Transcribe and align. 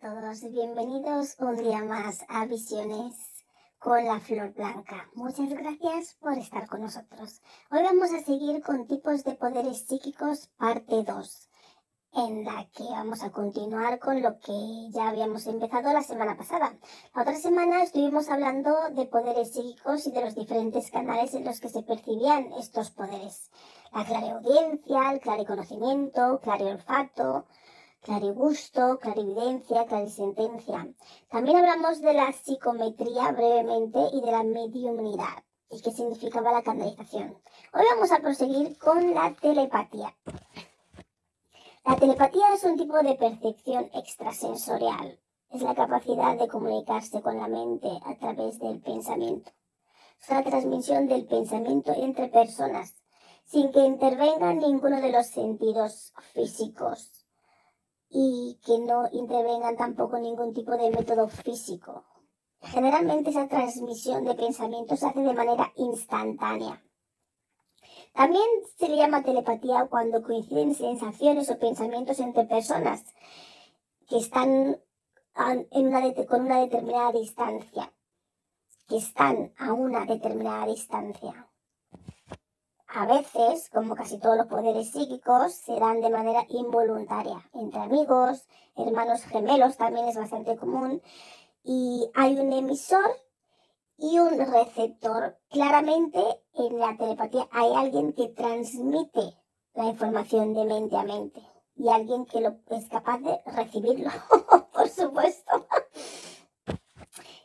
Todos, 0.00 0.40
bienvenidos 0.50 1.36
un 1.40 1.56
día 1.56 1.84
más 1.84 2.24
a 2.28 2.46
Visiones 2.46 3.44
con 3.78 4.02
la 4.02 4.18
Flor 4.18 4.54
Blanca. 4.54 5.10
Muchas 5.12 5.50
gracias 5.50 6.16
por 6.18 6.38
estar 6.38 6.66
con 6.68 6.80
nosotros. 6.80 7.42
Hoy 7.70 7.82
vamos 7.82 8.10
a 8.14 8.24
seguir 8.24 8.62
con 8.62 8.86
tipos 8.86 9.24
de 9.24 9.34
poderes 9.34 9.82
psíquicos 9.86 10.48
parte 10.56 11.04
2, 11.04 11.48
en 12.14 12.44
la 12.44 12.66
que 12.74 12.84
vamos 12.84 13.22
a 13.22 13.30
continuar 13.30 13.98
con 13.98 14.22
lo 14.22 14.38
que 14.38 14.88
ya 14.90 15.10
habíamos 15.10 15.46
empezado 15.46 15.92
la 15.92 16.02
semana 16.02 16.34
pasada. 16.34 16.78
La 17.14 17.20
otra 17.20 17.36
semana 17.36 17.82
estuvimos 17.82 18.30
hablando 18.30 18.74
de 18.92 19.04
poderes 19.04 19.52
psíquicos 19.52 20.06
y 20.06 20.12
de 20.12 20.22
los 20.22 20.34
diferentes 20.34 20.90
canales 20.90 21.34
en 21.34 21.44
los 21.44 21.60
que 21.60 21.68
se 21.68 21.82
percibían 21.82 22.54
estos 22.58 22.90
poderes. 22.90 23.50
La 23.92 24.06
clareaudiencia, 24.06 25.12
el 25.12 25.20
clareconocimiento, 25.20 26.40
clareolfato, 26.40 27.44
clarigusto, 28.00 28.98
clarividencia, 28.98 29.84
clarisentencia. 29.86 30.88
También 31.28 31.58
hablamos 31.58 32.00
de 32.00 32.14
la 32.14 32.32
psicometría 32.32 33.32
brevemente 33.32 33.98
y 34.12 34.20
de 34.20 34.32
la 34.32 34.42
mediumnidad 34.42 35.44
y 35.70 35.80
qué 35.80 35.92
significaba 35.92 36.52
la 36.52 36.62
canalización. 36.62 37.36
Hoy 37.72 37.84
vamos 37.92 38.10
a 38.10 38.20
proseguir 38.20 38.78
con 38.78 39.14
la 39.14 39.34
telepatía. 39.34 40.16
La 41.84 41.96
telepatía 41.96 42.54
es 42.54 42.64
un 42.64 42.76
tipo 42.76 42.98
de 43.02 43.14
percepción 43.14 43.90
extrasensorial. 43.94 45.20
Es 45.50 45.62
la 45.62 45.74
capacidad 45.74 46.38
de 46.38 46.48
comunicarse 46.48 47.20
con 47.22 47.36
la 47.36 47.48
mente 47.48 47.88
a 48.04 48.16
través 48.16 48.58
del 48.58 48.80
pensamiento. 48.80 49.50
Es 50.20 50.28
la 50.30 50.42
transmisión 50.42 51.06
del 51.08 51.26
pensamiento 51.26 51.92
entre 51.92 52.28
personas 52.28 52.94
sin 53.44 53.72
que 53.72 53.80
intervengan 53.80 54.58
ninguno 54.58 55.00
de 55.00 55.10
los 55.10 55.26
sentidos 55.26 56.12
físicos 56.32 57.19
y 58.10 58.58
que 58.64 58.78
no 58.78 59.08
intervengan 59.12 59.76
tampoco 59.76 60.18
ningún 60.18 60.52
tipo 60.52 60.72
de 60.76 60.90
método 60.90 61.28
físico. 61.28 62.04
Generalmente 62.60 63.30
esa 63.30 63.48
transmisión 63.48 64.24
de 64.24 64.34
pensamientos 64.34 65.00
se 65.00 65.06
hace 65.06 65.20
de 65.20 65.32
manera 65.32 65.72
instantánea. 65.76 66.82
También 68.12 68.44
se 68.76 68.88
le 68.88 68.96
llama 68.96 69.22
telepatía 69.22 69.86
cuando 69.88 70.22
coinciden 70.22 70.74
sensaciones 70.74 71.48
o 71.50 71.58
pensamientos 71.58 72.18
entre 72.18 72.44
personas 72.44 73.04
que 74.08 74.18
están 74.18 74.80
en 75.70 75.86
una 75.86 76.26
con 76.26 76.42
una 76.42 76.60
determinada 76.60 77.12
distancia, 77.12 77.92
que 78.88 78.96
están 78.96 79.54
a 79.56 79.72
una 79.72 80.04
determinada 80.04 80.66
distancia. 80.66 81.49
A 82.92 83.06
veces, 83.06 83.70
como 83.70 83.94
casi 83.94 84.18
todos 84.18 84.36
los 84.36 84.46
poderes 84.46 84.90
psíquicos, 84.90 85.54
se 85.54 85.78
dan 85.78 86.00
de 86.00 86.10
manera 86.10 86.44
involuntaria. 86.48 87.48
Entre 87.54 87.80
amigos, 87.80 88.48
hermanos 88.76 89.22
gemelos 89.22 89.76
también 89.76 90.08
es 90.08 90.16
bastante 90.16 90.56
común. 90.56 91.00
Y 91.62 92.10
hay 92.14 92.36
un 92.40 92.52
emisor 92.52 93.16
y 93.96 94.18
un 94.18 94.38
receptor. 94.38 95.38
Claramente 95.50 96.20
en 96.54 96.80
la 96.80 96.96
telepatía 96.96 97.48
hay 97.52 97.72
alguien 97.76 98.12
que 98.12 98.26
transmite 98.28 99.36
la 99.74 99.84
información 99.84 100.52
de 100.52 100.64
mente 100.64 100.96
a 100.96 101.04
mente 101.04 101.40
y 101.76 101.90
alguien 101.90 102.26
que 102.26 102.40
lo, 102.40 102.56
es 102.70 102.88
capaz 102.88 103.18
de 103.18 103.40
recibirlo, 103.46 104.10
por 104.72 104.88
supuesto. 104.88 105.66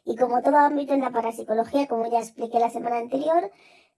y 0.05 0.15
como 0.15 0.41
todo 0.41 0.57
ámbito 0.57 0.93
en 0.93 1.01
la 1.01 1.11
parapsicología, 1.11 1.87
como 1.87 2.07
ya 2.07 2.19
expliqué 2.19 2.57
la 2.59 2.71
semana 2.71 2.97
anterior, 2.97 3.51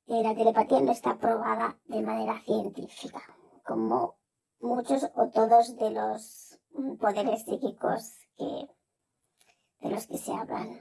la 0.08 0.34
telepatía 0.34 0.80
no 0.80 0.92
está 0.92 1.18
probada 1.18 1.78
de 1.86 2.02
manera 2.02 2.40
científica, 2.42 3.22
como 3.66 4.16
muchos 4.60 5.04
o 5.16 5.28
todos 5.30 5.76
de 5.76 5.92
los 5.92 6.58
poderes 7.00 7.44
psíquicos 7.44 8.14
de 8.38 9.90
los 9.90 10.08
que 10.08 10.18
se 10.18 10.32
hablan. 10.34 10.80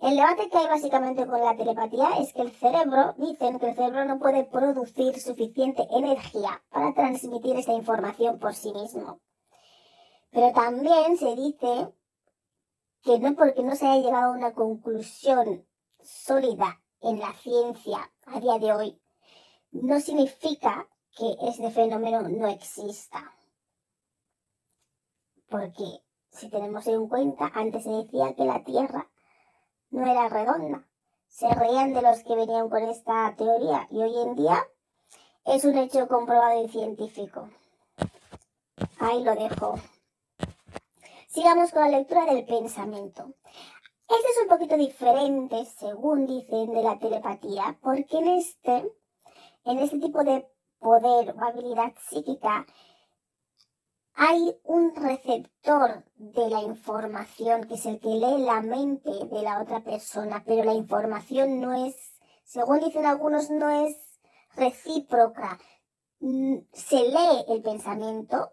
El 0.00 0.16
debate 0.16 0.50
que 0.50 0.58
hay 0.58 0.66
básicamente 0.66 1.26
con 1.26 1.40
la 1.40 1.56
telepatía 1.56 2.18
es 2.18 2.32
que 2.32 2.42
el 2.42 2.50
cerebro, 2.50 3.14
dicen 3.18 3.58
que 3.58 3.70
el 3.70 3.76
cerebro 3.76 4.04
no 4.04 4.18
puede 4.18 4.44
producir 4.44 5.18
suficiente 5.20 5.86
energía 5.90 6.62
para 6.70 6.92
transmitir 6.92 7.56
esta 7.56 7.72
información 7.72 8.38
por 8.38 8.54
sí 8.54 8.72
mismo. 8.72 9.20
Pero 10.30 10.52
también 10.52 11.16
se 11.16 11.36
dice 11.36 11.94
que 13.02 13.18
no 13.18 13.34
porque 13.34 13.62
no 13.62 13.76
se 13.76 13.86
haya 13.86 14.02
llegado 14.02 14.32
a 14.32 14.36
una 14.36 14.52
conclusión 14.52 15.66
sólida 16.00 16.81
en 17.02 17.18
la 17.18 17.32
ciencia 17.34 18.10
a 18.26 18.40
día 18.40 18.58
de 18.58 18.72
hoy 18.72 19.02
no 19.72 20.00
significa 20.00 20.88
que 21.16 21.36
este 21.48 21.70
fenómeno 21.70 22.22
no 22.22 22.46
exista. 22.46 23.34
Porque 25.48 26.02
si 26.30 26.48
tenemos 26.48 26.86
en 26.86 27.08
cuenta, 27.08 27.50
antes 27.54 27.84
se 27.84 27.90
decía 27.90 28.34
que 28.34 28.44
la 28.44 28.62
Tierra 28.64 29.10
no 29.90 30.10
era 30.10 30.28
redonda. 30.28 30.86
Se 31.28 31.52
reían 31.54 31.92
de 31.92 32.02
los 32.02 32.22
que 32.22 32.34
venían 32.34 32.68
con 32.68 32.82
esta 32.84 33.34
teoría 33.36 33.86
y 33.90 34.02
hoy 34.02 34.18
en 34.18 34.34
día 34.34 34.66
es 35.44 35.64
un 35.64 35.76
hecho 35.76 36.06
comprobado 36.08 36.64
y 36.64 36.68
científico. 36.68 37.48
Ahí 38.98 39.24
lo 39.24 39.34
dejo. 39.34 39.74
Sigamos 41.28 41.70
con 41.70 41.82
la 41.82 41.98
lectura 41.98 42.26
del 42.26 42.44
pensamiento. 42.44 43.34
Este 44.14 44.28
es 44.28 44.42
un 44.42 44.48
poquito 44.48 44.76
diferente, 44.76 45.64
según 45.64 46.26
dicen, 46.26 46.70
de 46.70 46.82
la 46.82 46.98
telepatía, 46.98 47.78
porque 47.80 48.18
en 48.18 48.28
este, 48.28 48.92
en 49.64 49.78
este 49.78 50.00
tipo 50.00 50.22
de 50.22 50.46
poder 50.78 51.34
o 51.34 51.42
habilidad 51.42 51.94
psíquica, 52.10 52.66
hay 54.12 54.54
un 54.64 54.94
receptor 54.94 56.04
de 56.16 56.50
la 56.50 56.60
información, 56.60 57.64
que 57.66 57.74
es 57.74 57.86
el 57.86 58.00
que 58.00 58.08
lee 58.08 58.44
la 58.44 58.60
mente 58.60 59.10
de 59.10 59.40
la 59.40 59.62
otra 59.62 59.82
persona, 59.82 60.44
pero 60.46 60.62
la 60.64 60.74
información 60.74 61.62
no 61.62 61.72
es, 61.72 61.96
según 62.44 62.80
dicen 62.80 63.06
algunos, 63.06 63.48
no 63.48 63.70
es 63.70 63.96
recíproca. 64.54 65.58
Mm, 66.20 66.58
se 66.70 66.96
lee 66.96 67.44
el 67.48 67.62
pensamiento 67.62 68.52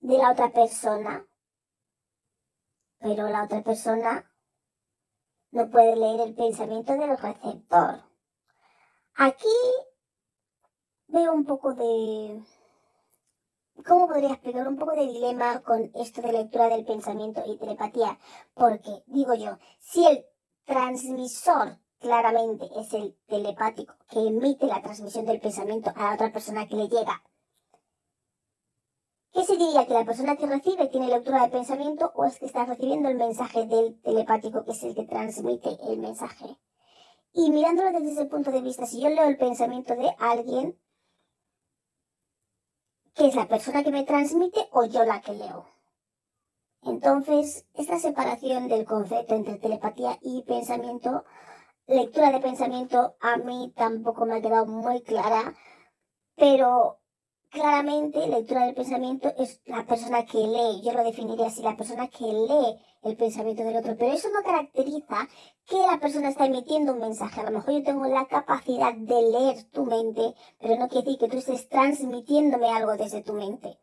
de 0.00 0.16
la 0.16 0.32
otra 0.32 0.50
persona, 0.54 1.25
pero 3.06 3.28
la 3.28 3.44
otra 3.44 3.62
persona 3.62 4.28
no 5.52 5.70
puede 5.70 5.94
leer 5.94 6.22
el 6.22 6.34
pensamiento 6.34 6.92
del 6.94 7.16
receptor. 7.16 8.02
Aquí 9.14 9.46
veo 11.06 11.32
un 11.32 11.44
poco 11.44 11.72
de... 11.74 12.42
¿Cómo 13.86 14.08
podría 14.08 14.32
explicar? 14.32 14.66
Un 14.66 14.76
poco 14.76 14.96
de 14.96 15.06
dilema 15.06 15.62
con 15.62 15.92
esto 15.94 16.20
de 16.20 16.32
lectura 16.32 16.68
del 16.68 16.84
pensamiento 16.84 17.44
y 17.46 17.56
telepatía. 17.58 18.18
Porque, 18.54 19.04
digo 19.06 19.34
yo, 19.34 19.56
si 19.78 20.04
el 20.04 20.26
transmisor 20.64 21.78
claramente 22.00 22.68
es 22.76 22.92
el 22.92 23.16
telepático 23.28 23.94
que 24.10 24.18
emite 24.18 24.66
la 24.66 24.82
transmisión 24.82 25.26
del 25.26 25.40
pensamiento 25.40 25.92
a 25.94 26.02
la 26.06 26.14
otra 26.14 26.32
persona 26.32 26.66
que 26.66 26.74
le 26.74 26.88
llega 26.88 27.22
¿Qué 29.36 29.44
se 29.44 29.58
diría? 29.58 29.86
¿Que 29.86 29.92
la 29.92 30.06
persona 30.06 30.34
que 30.36 30.46
recibe 30.46 30.88
tiene 30.88 31.08
lectura 31.08 31.42
de 31.42 31.50
pensamiento 31.50 32.10
o 32.14 32.24
es 32.24 32.38
que 32.38 32.46
está 32.46 32.64
recibiendo 32.64 33.10
el 33.10 33.18
mensaje 33.18 33.66
del 33.66 34.00
telepático 34.00 34.64
que 34.64 34.70
es 34.70 34.82
el 34.82 34.94
que 34.94 35.04
transmite 35.04 35.76
el 35.90 35.98
mensaje? 35.98 36.56
Y 37.34 37.50
mirándolo 37.50 37.92
desde 37.92 38.12
ese 38.12 38.24
punto 38.24 38.50
de 38.50 38.62
vista, 38.62 38.86
si 38.86 39.02
yo 39.02 39.10
leo 39.10 39.26
el 39.28 39.36
pensamiento 39.36 39.94
de 39.94 40.08
alguien, 40.18 40.80
¿qué 43.12 43.26
es 43.26 43.34
la 43.34 43.46
persona 43.46 43.84
que 43.84 43.90
me 43.90 44.04
transmite 44.04 44.70
o 44.72 44.86
yo 44.86 45.04
la 45.04 45.20
que 45.20 45.34
leo? 45.34 45.66
Entonces, 46.80 47.66
esta 47.74 47.98
separación 47.98 48.68
del 48.68 48.86
concepto 48.86 49.34
entre 49.34 49.58
telepatía 49.58 50.16
y 50.22 50.44
pensamiento, 50.44 51.26
lectura 51.86 52.32
de 52.32 52.40
pensamiento, 52.40 53.16
a 53.20 53.36
mí 53.36 53.70
tampoco 53.76 54.24
me 54.24 54.36
ha 54.36 54.40
quedado 54.40 54.64
muy 54.64 55.02
clara, 55.02 55.54
pero 56.36 57.00
claramente 57.50 58.26
lectura 58.26 58.66
del 58.66 58.74
pensamiento 58.74 59.32
es 59.38 59.60
la 59.66 59.86
persona 59.86 60.24
que 60.24 60.38
lee, 60.38 60.82
yo 60.82 60.92
lo 60.92 61.04
definiría 61.04 61.46
así, 61.46 61.62
la 61.62 61.76
persona 61.76 62.08
que 62.08 62.24
lee 62.24 62.78
el 63.02 63.16
pensamiento 63.16 63.62
del 63.62 63.76
otro, 63.76 63.96
pero 63.96 64.12
eso 64.12 64.28
no 64.30 64.42
caracteriza 64.42 65.28
que 65.66 65.76
la 65.78 65.98
persona 66.00 66.28
está 66.28 66.46
emitiendo 66.46 66.92
un 66.92 67.00
mensaje. 67.00 67.40
A 67.40 67.44
lo 67.44 67.58
mejor 67.58 67.74
yo 67.74 67.82
tengo 67.82 68.06
la 68.06 68.26
capacidad 68.26 68.94
de 68.94 69.22
leer 69.22 69.64
tu 69.70 69.84
mente, 69.84 70.34
pero 70.60 70.76
no 70.76 70.88
quiere 70.88 71.04
decir 71.04 71.18
que 71.18 71.28
tú 71.28 71.38
estés 71.38 71.68
transmitiéndome 71.68 72.70
algo 72.70 72.96
desde 72.96 73.22
tu 73.22 73.34
mente. 73.34 73.78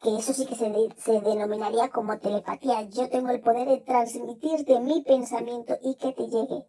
que 0.00 0.16
eso 0.16 0.32
sí 0.32 0.46
que 0.46 0.54
se, 0.54 0.70
se, 0.98 1.20
denominaría 1.20 1.88
como 1.88 2.18
telepatía. 2.18 2.82
Yo 2.82 3.08
tengo 3.08 3.30
el 3.30 3.40
poder 3.40 3.68
de 3.68 3.78
transmitirte 3.78 4.78
mi 4.80 5.02
pensamiento 5.02 5.76
y 5.82 5.96
que 5.96 6.12
te 6.12 6.26
llegue. 6.28 6.66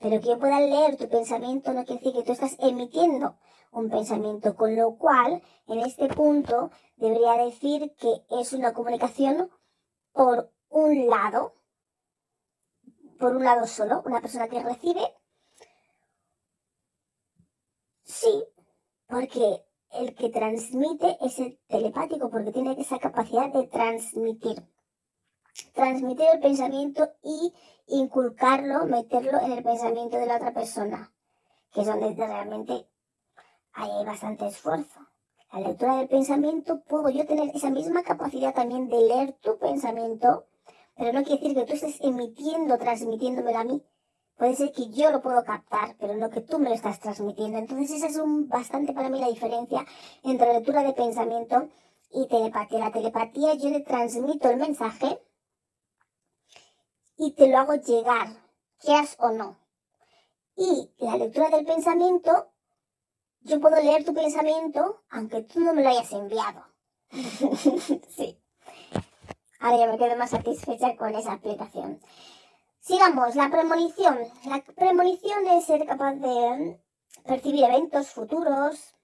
Pero 0.00 0.20
que 0.20 0.28
yo 0.28 0.38
pueda 0.38 0.60
leer 0.60 0.96
tu 0.96 1.08
pensamiento 1.08 1.72
no 1.72 1.84
quiere 1.84 2.00
decir 2.00 2.12
que 2.14 2.24
tú 2.24 2.32
estás 2.32 2.56
emitiendo 2.60 3.36
un 3.72 3.90
pensamiento, 3.90 4.56
con 4.56 4.76
lo 4.76 4.96
cual 4.96 5.42
en 5.66 5.80
este 5.80 6.08
punto 6.08 6.70
debería 6.96 7.44
decir 7.44 7.94
que 7.96 8.24
es 8.40 8.52
una 8.52 8.72
comunicación 8.72 9.50
por 10.12 10.52
un 10.68 11.08
lado, 11.08 11.54
por 13.18 13.36
un 13.36 13.44
lado 13.44 13.66
solo, 13.66 14.02
una 14.06 14.20
persona 14.20 14.48
que 14.48 14.62
recibe. 14.62 15.14
Sí, 18.04 18.44
porque 19.06 19.64
el 19.90 20.14
que 20.14 20.30
transmite 20.30 21.18
es 21.20 21.38
el 21.38 21.58
telepático, 21.66 22.30
porque 22.30 22.52
tiene 22.52 22.76
esa 22.78 22.98
capacidad 22.98 23.52
de 23.52 23.66
transmitir. 23.66 24.62
Transmitir 25.74 26.26
el 26.34 26.40
pensamiento 26.40 27.10
y 27.22 27.52
inculcarlo, 27.88 28.86
meterlo 28.86 29.40
en 29.40 29.52
el 29.52 29.62
pensamiento 29.62 30.16
de 30.16 30.26
la 30.26 30.36
otra 30.36 30.52
persona, 30.52 31.12
que 31.72 31.82
es 31.82 31.86
donde 31.86 32.14
realmente 32.14 32.86
hay 33.72 34.04
bastante 34.04 34.46
esfuerzo. 34.46 35.00
La 35.52 35.60
lectura 35.60 35.96
del 35.96 36.08
pensamiento, 36.08 36.80
puedo 36.82 37.08
yo 37.08 37.24
tener 37.24 37.50
esa 37.54 37.70
misma 37.70 38.02
capacidad 38.02 38.54
también 38.54 38.88
de 38.88 39.00
leer 39.00 39.32
tu 39.40 39.56
pensamiento, 39.58 40.46
pero 40.96 41.12
no 41.12 41.24
quiere 41.24 41.40
decir 41.40 41.56
que 41.56 41.64
tú 41.64 41.72
estés 41.72 42.00
emitiendo, 42.02 42.76
transmitiéndomelo 42.76 43.58
a 43.58 43.64
mí. 43.64 43.82
Puede 44.36 44.54
ser 44.54 44.72
que 44.72 44.90
yo 44.90 45.10
lo 45.10 45.22
puedo 45.22 45.42
captar, 45.44 45.96
pero 45.98 46.14
no 46.14 46.28
que 46.28 46.42
tú 46.42 46.58
me 46.58 46.68
lo 46.68 46.74
estás 46.74 47.00
transmitiendo. 47.00 47.58
Entonces 47.58 47.96
esa 47.96 48.08
es 48.08 48.18
un, 48.18 48.48
bastante 48.48 48.92
para 48.92 49.08
mí 49.08 49.20
la 49.20 49.28
diferencia 49.28 49.84
entre 50.22 50.52
lectura 50.52 50.82
de 50.82 50.92
pensamiento 50.92 51.68
y 52.12 52.26
telepatía. 52.28 52.78
La 52.80 52.92
telepatía 52.92 53.54
yo 53.54 53.70
le 53.70 53.80
transmito 53.80 54.50
el 54.50 54.58
mensaje 54.58 55.18
y 57.18 57.32
te 57.32 57.48
lo 57.48 57.58
hago 57.58 57.74
llegar, 57.74 58.28
quieras 58.78 59.16
o 59.18 59.30
no. 59.30 59.58
Y 60.56 60.90
la 60.98 61.16
lectura 61.16 61.50
del 61.50 61.66
pensamiento, 61.66 62.50
yo 63.40 63.60
puedo 63.60 63.76
leer 63.82 64.04
tu 64.04 64.14
pensamiento 64.14 65.02
aunque 65.10 65.42
tú 65.42 65.60
no 65.60 65.74
me 65.74 65.82
lo 65.82 65.90
hayas 65.90 66.12
enviado. 66.12 66.64
sí. 67.10 68.40
Ahora 69.60 69.78
ya 69.78 69.92
me 69.92 69.98
quedo 69.98 70.16
más 70.16 70.30
satisfecha 70.30 70.96
con 70.96 71.14
esa 71.14 71.32
aplicación. 71.32 72.00
Sigamos, 72.80 73.34
la 73.34 73.50
premonición. 73.50 74.18
La 74.44 74.62
premonición 74.62 75.46
es 75.48 75.64
ser 75.64 75.84
capaz 75.86 76.14
de 76.14 76.80
percibir 77.24 77.64
eventos 77.64 78.10
futuros 78.10 78.94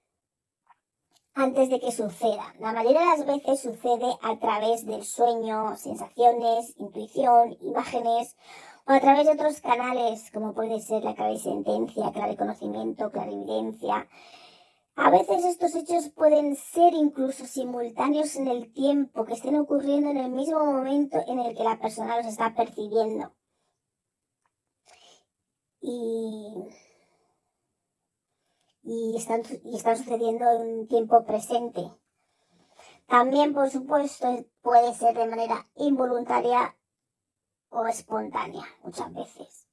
antes 1.35 1.69
de 1.69 1.79
que 1.79 1.91
suceda. 1.91 2.53
La 2.59 2.71
mayoría 2.71 3.01
de 3.01 3.05
las 3.05 3.25
veces 3.25 3.59
sucede 3.61 4.17
a 4.21 4.39
través 4.39 4.85
del 4.85 5.03
sueño, 5.03 5.75
sensaciones, 5.77 6.73
intuición, 6.77 7.57
imágenes 7.61 8.35
o 8.87 8.93
a 8.93 8.99
través 8.99 9.25
de 9.25 9.33
otros 9.33 9.61
canales 9.61 10.31
como 10.31 10.53
puede 10.53 10.79
ser 10.79 11.03
la 11.03 11.13
clarisentencia, 11.13 12.11
clariconocimiento, 12.13 13.11
clarividencia. 13.11 14.07
A 14.95 15.09
veces 15.11 15.43
estos 15.43 15.75
hechos 15.75 16.09
pueden 16.09 16.55
ser 16.55 16.93
incluso 16.93 17.45
simultáneos 17.45 18.37
en 18.37 18.47
el 18.47 18.71
tiempo, 18.71 19.25
que 19.25 19.33
estén 19.33 19.57
ocurriendo 19.57 20.09
en 20.09 20.17
el 20.17 20.31
mismo 20.31 20.65
momento 20.65 21.17
en 21.27 21.39
el 21.39 21.55
que 21.55 21.63
la 21.63 21.77
persona 21.79 22.17
los 22.17 22.27
está 22.27 22.55
percibiendo 22.55 23.33
y, 25.85 26.53
y, 28.85 29.17
están, 29.17 29.41
y 29.63 29.75
están 29.75 29.97
sucediendo 29.97 30.45
en 30.51 30.87
tiempo 30.87 31.25
presente. 31.25 31.91
También, 33.07 33.53
por 33.53 33.69
supuesto, 33.69 34.45
puede 34.61 34.93
ser 34.93 35.17
de 35.17 35.27
manera 35.27 35.67
involuntaria 35.75 36.75
o 37.69 37.85
espontánea, 37.87 38.63
muchas 38.83 39.13
veces. 39.13 39.67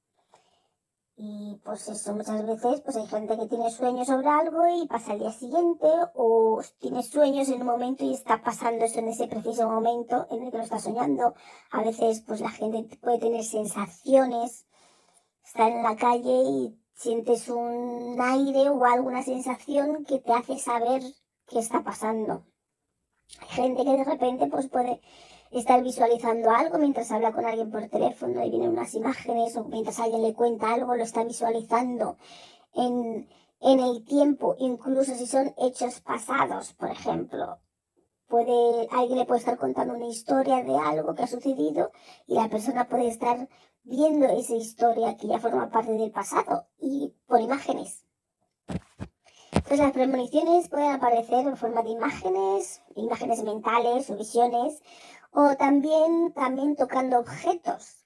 Y 1.15 1.61
pues 1.63 1.87
eso, 1.87 2.13
muchas 2.15 2.45
veces 2.45 2.81
pues 2.81 2.97
hay 2.97 3.05
gente 3.05 3.37
que 3.37 3.45
tiene 3.45 3.69
sueños 3.69 4.07
sobre 4.07 4.27
algo 4.27 4.67
y 4.67 4.87
pasa 4.87 5.11
al 5.11 5.19
día 5.19 5.31
siguiente, 5.31 5.87
o 6.15 6.61
tiene 6.79 7.03
sueños 7.03 7.49
en 7.49 7.61
un 7.61 7.67
momento 7.67 8.03
y 8.03 8.13
está 8.13 8.41
pasando 8.41 8.83
eso 8.85 8.99
en 8.99 9.09
ese 9.09 9.27
preciso 9.27 9.69
momento 9.69 10.27
en 10.31 10.43
el 10.43 10.51
que 10.51 10.57
lo 10.57 10.63
está 10.63 10.79
soñando. 10.79 11.35
A 11.71 11.83
veces 11.83 12.23
pues 12.25 12.41
la 12.41 12.49
gente 12.49 12.97
puede 12.97 13.19
tener 13.19 13.43
sensaciones 13.43 14.65
estar 15.45 15.71
en 15.71 15.83
la 15.83 15.95
calle 15.95 16.43
y 16.43 16.82
sientes 16.93 17.49
un 17.49 18.17
aire 18.19 18.69
o 18.69 18.85
alguna 18.85 19.23
sensación 19.23 20.05
que 20.05 20.19
te 20.19 20.33
hace 20.33 20.57
saber 20.57 21.01
qué 21.47 21.59
está 21.59 21.83
pasando. 21.83 22.45
Hay 23.41 23.47
gente 23.49 23.83
que 23.83 23.97
de 23.97 24.03
repente 24.03 24.47
pues 24.47 24.67
puede 24.67 25.01
estar 25.51 25.81
visualizando 25.83 26.49
algo 26.49 26.77
mientras 26.77 27.11
habla 27.11 27.31
con 27.31 27.45
alguien 27.45 27.71
por 27.71 27.87
teléfono 27.89 28.43
y 28.43 28.49
vienen 28.49 28.71
unas 28.71 28.93
imágenes 28.95 29.55
o 29.55 29.65
mientras 29.65 29.99
alguien 29.99 30.23
le 30.23 30.33
cuenta 30.33 30.73
algo 30.73 30.95
lo 30.95 31.03
está 31.03 31.23
visualizando 31.23 32.17
en, 32.73 33.29
en 33.59 33.79
el 33.79 34.03
tiempo, 34.03 34.55
incluso 34.59 35.15
si 35.15 35.27
son 35.27 35.53
hechos 35.57 36.01
pasados, 36.01 36.73
por 36.73 36.89
ejemplo. 36.89 37.59
Puede, 38.33 38.87
alguien 38.89 39.19
le 39.19 39.25
puede 39.25 39.41
estar 39.41 39.59
contando 39.59 39.93
una 39.93 40.07
historia 40.07 40.63
de 40.63 40.75
algo 40.75 41.13
que 41.13 41.21
ha 41.21 41.27
sucedido 41.27 41.91
y 42.25 42.33
la 42.33 42.49
persona 42.49 42.89
puede 42.89 43.07
estar 43.07 43.47
viendo 43.83 44.25
esa 44.25 44.55
historia 44.55 45.15
que 45.17 45.27
ya 45.27 45.37
forma 45.37 45.69
parte 45.69 45.91
del 45.91 46.09
pasado 46.09 46.65
y 46.79 47.13
por 47.27 47.41
imágenes. 47.41 48.03
Entonces 49.51 49.77
las 49.77 49.91
premoniciones 49.91 50.67
pueden 50.67 50.93
aparecer 50.93 51.45
en 51.45 51.57
forma 51.57 51.83
de 51.83 51.91
imágenes, 51.91 52.81
imágenes 52.95 53.43
mentales 53.43 54.09
o 54.09 54.15
visiones, 54.15 54.81
o 55.29 55.55
también, 55.55 56.33
también 56.33 56.75
tocando 56.75 57.19
objetos, 57.19 58.03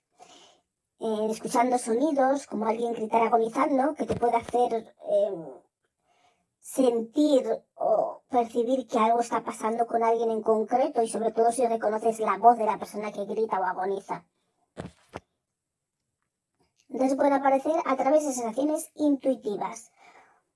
eh, 1.00 1.28
escuchando 1.30 1.78
sonidos, 1.78 2.48
como 2.48 2.66
alguien 2.66 2.92
gritar 2.92 3.22
agonizando, 3.22 3.94
que 3.94 4.06
te 4.06 4.16
puede 4.18 4.36
hacer 4.36 4.94
em, 5.10 5.46
sentir 6.68 7.48
o 7.76 8.24
percibir 8.30 8.88
que 8.88 9.00
algo 9.00 9.22
está 9.22 9.42
pasando 9.42 9.88
con 9.88 10.04
alguien 10.04 10.32
en 10.32 10.42
concreto 10.42 11.02
y 11.02 11.08
sobre 11.08 11.32
todo 11.32 11.50
si 11.54 11.66
reconoces 11.66 12.20
la 12.20 12.38
voz 12.38 12.58
de 12.58 12.66
la 12.66 12.78
persona 12.78 13.14
que 13.14 13.24
grita 13.24 13.58
o 13.58 13.64
agoniza. 13.64 14.26
Entonces 16.90 17.16
pueden 17.16 17.34
aparecer 17.34 17.76
a 17.86 17.96
través 17.96 18.26
de 18.26 18.34
sensaciones 18.34 18.92
intuitivas. 18.96 19.92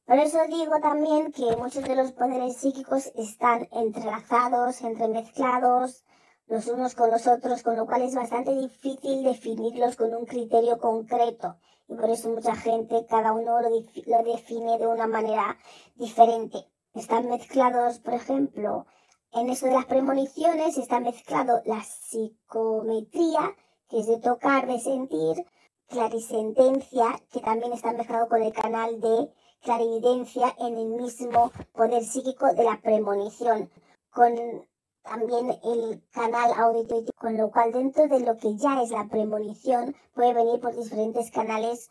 Por 0.06 0.20
eso 0.20 0.40
digo 0.50 0.82
también 0.82 1.32
que 1.32 1.56
muchos 1.56 1.84
de 1.86 1.96
los 1.96 2.12
poderes 2.12 2.58
psíquicos 2.58 3.08
están 3.16 3.70
entrelazados, 3.72 4.82
entremezclados 4.82 6.04
los 6.48 6.68
unos 6.68 6.94
con 6.94 7.10
los 7.10 7.26
otros, 7.28 7.64
con 7.64 7.78
lo 7.78 7.86
cual 7.86 8.02
es 8.02 8.16
bastante 8.16 8.54
difícil 8.54 9.24
definirlos 9.24 9.96
con 9.96 10.14
un 10.14 10.26
criterio 10.26 10.78
concreto. 10.78 11.56
Y 11.92 11.96
por 11.96 12.10
eso 12.10 12.30
mucha 12.30 12.56
gente, 12.56 13.06
cada 13.10 13.34
uno 13.34 13.62
lo, 13.62 13.70
lo 13.70 14.24
define 14.24 14.78
de 14.78 14.88
una 14.88 15.08
manera 15.08 15.58
diferente. 15.96 16.66
Están 16.94 17.28
mezclados, 17.28 18.00
por 18.00 18.14
ejemplo, 18.14 18.86
en 19.34 19.50
eso 19.50 19.66
de 19.66 19.74
las 19.74 19.86
premoniciones, 19.86 20.78
está 20.78 21.02
mezclado 21.02 21.62
la 21.66 21.84
psicometría, 21.84 23.56
que 23.90 24.00
es 24.00 24.08
de 24.08 24.20
tocar, 24.20 24.68
de 24.68 24.80
sentir, 24.80 25.46
clarisentencia, 25.88 27.20
que 27.30 27.42
también 27.42 27.74
está 27.74 27.92
mezclado 27.92 28.30
con 28.30 28.42
el 28.42 28.54
canal 28.54 29.02
de 29.02 29.30
clarividencia 29.62 30.56
en 30.60 30.78
el 30.78 30.88
mismo 30.88 31.52
poder 31.74 32.06
psíquico 32.06 32.54
de 32.54 32.64
la 32.64 32.80
premonición, 32.82 33.70
con 34.12 34.66
también 35.04 35.58
el 35.64 36.04
canal 36.12 36.52
auditivo, 36.58 37.12
con 37.16 37.38
lo 37.38 37.52
cual 37.52 37.72
dentro 37.72 38.08
de 38.08 38.20
lo 38.20 38.38
que 38.38 38.56
ya 38.56 38.82
es 38.82 38.92
la 38.92 39.08
premonición 39.08 39.96
puede 40.14 40.34
venir 40.34 40.60
por 40.60 40.76
diferentes 40.76 41.32
canales 41.32 41.90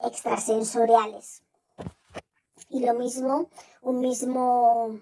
extrasensoriales. 0.00 1.42
Y 2.68 2.84
lo 2.84 2.94
mismo, 2.94 3.48
un 3.82 4.00
mismo 4.00 5.00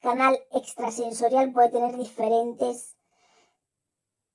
canal 0.00 0.38
extrasensorial 0.52 1.52
puede 1.52 1.70
tener 1.70 1.96
diferentes 1.96 2.96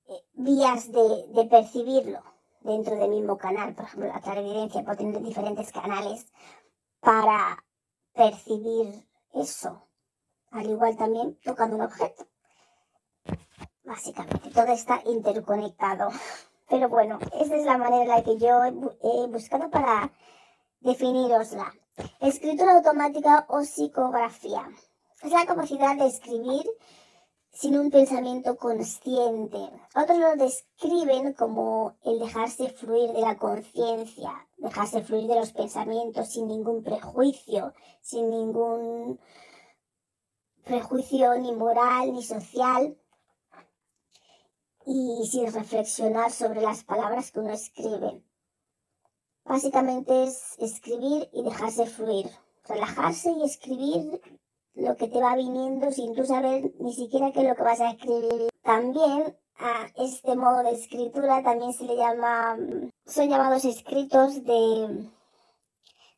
eh, 0.08 0.24
vías 0.34 0.90
de, 0.90 1.26
de 1.28 1.44
percibirlo 1.44 2.22
dentro 2.60 2.96
del 2.96 3.10
mismo 3.10 3.36
canal. 3.36 3.74
Por 3.74 3.84
ejemplo, 3.84 4.08
la 4.08 4.20
clarividencia 4.20 4.84
puede 4.84 4.98
tener 4.98 5.22
diferentes 5.22 5.72
canales 5.72 6.26
para 7.00 7.64
percibir 8.14 9.06
eso. 9.34 9.85
Al 10.50 10.70
igual 10.70 10.96
también 10.96 11.38
tocando 11.44 11.76
un 11.76 11.82
objeto. 11.82 12.26
Básicamente, 13.84 14.50
todo 14.50 14.72
está 14.72 15.00
interconectado. 15.06 16.10
Pero 16.68 16.88
bueno, 16.88 17.18
esa 17.40 17.56
es 17.56 17.64
la 17.64 17.78
manera 17.78 18.02
en 18.02 18.08
la 18.08 18.24
que 18.24 18.36
yo 18.38 18.64
he 18.64 19.26
buscado 19.28 19.70
para 19.70 20.12
definirosla. 20.80 21.72
Escritura 22.20 22.72
automática 22.76 23.46
o 23.48 23.62
psicografía. 23.62 24.68
Es 25.22 25.32
la 25.32 25.46
capacidad 25.46 25.96
de 25.96 26.06
escribir 26.06 26.66
sin 27.56 27.78
un 27.78 27.90
pensamiento 27.90 28.56
consciente. 28.56 29.58
Otros 29.94 30.18
lo 30.18 30.36
describen 30.36 31.32
como 31.32 31.96
el 32.04 32.18
dejarse 32.18 32.68
fluir 32.68 33.12
de 33.12 33.22
la 33.22 33.38
conciencia, 33.38 34.46
dejarse 34.58 35.02
fluir 35.02 35.26
de 35.26 35.36
los 35.36 35.52
pensamientos 35.52 36.28
sin 36.28 36.48
ningún 36.48 36.82
prejuicio, 36.82 37.72
sin 38.02 38.28
ningún 38.28 39.18
prejuicio 40.66 41.38
ni 41.38 41.52
moral 41.52 42.12
ni 42.12 42.24
social 42.24 42.98
y 44.84 45.26
sin 45.30 45.52
reflexionar 45.52 46.32
sobre 46.32 46.60
las 46.60 46.82
palabras 46.82 47.30
que 47.30 47.38
uno 47.38 47.52
escribe. 47.52 48.20
Básicamente 49.44 50.24
es 50.24 50.56
escribir 50.58 51.30
y 51.32 51.44
dejarse 51.44 51.86
fluir, 51.86 52.28
relajarse 52.68 53.30
y 53.30 53.44
escribir 53.44 54.20
lo 54.74 54.96
que 54.96 55.06
te 55.06 55.20
va 55.20 55.36
viniendo 55.36 55.92
sin 55.92 56.14
tú 56.14 56.26
saber 56.26 56.72
ni 56.80 56.92
siquiera 56.92 57.30
qué 57.30 57.42
es 57.42 57.48
lo 57.48 57.54
que 57.54 57.62
vas 57.62 57.80
a 57.80 57.92
escribir. 57.92 58.48
También 58.62 59.38
a 59.58 59.86
este 59.96 60.34
modo 60.34 60.64
de 60.64 60.72
escritura 60.72 61.44
también 61.44 61.72
se 61.74 61.84
le 61.84 61.96
llama, 61.96 62.58
son 63.06 63.28
llamados 63.28 63.64
escritos 63.64 64.42
de 64.44 65.06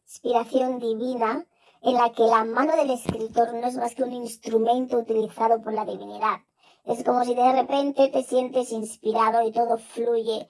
inspiración 0.07 0.79
divina, 0.79 1.47
en 1.83 1.95
la 1.95 2.11
que 2.13 2.23
la 2.23 2.45
mano 2.45 2.77
del 2.77 2.91
escritor 2.91 3.55
no 3.55 3.67
es 3.67 3.77
más 3.77 3.95
que 3.95 4.03
un 4.03 4.13
instrumento 4.13 4.99
utilizado 4.99 5.61
por 5.61 5.73
la 5.73 5.85
divinidad. 5.85 6.41
Es 6.85 7.05
como 7.05 7.25
si 7.25 7.35
de 7.35 7.53
repente 7.53 8.09
te 8.09 8.23
sientes 8.23 8.73
inspirado 8.73 9.47
y 9.47 9.53
todo 9.53 9.79
fluye 9.79 10.49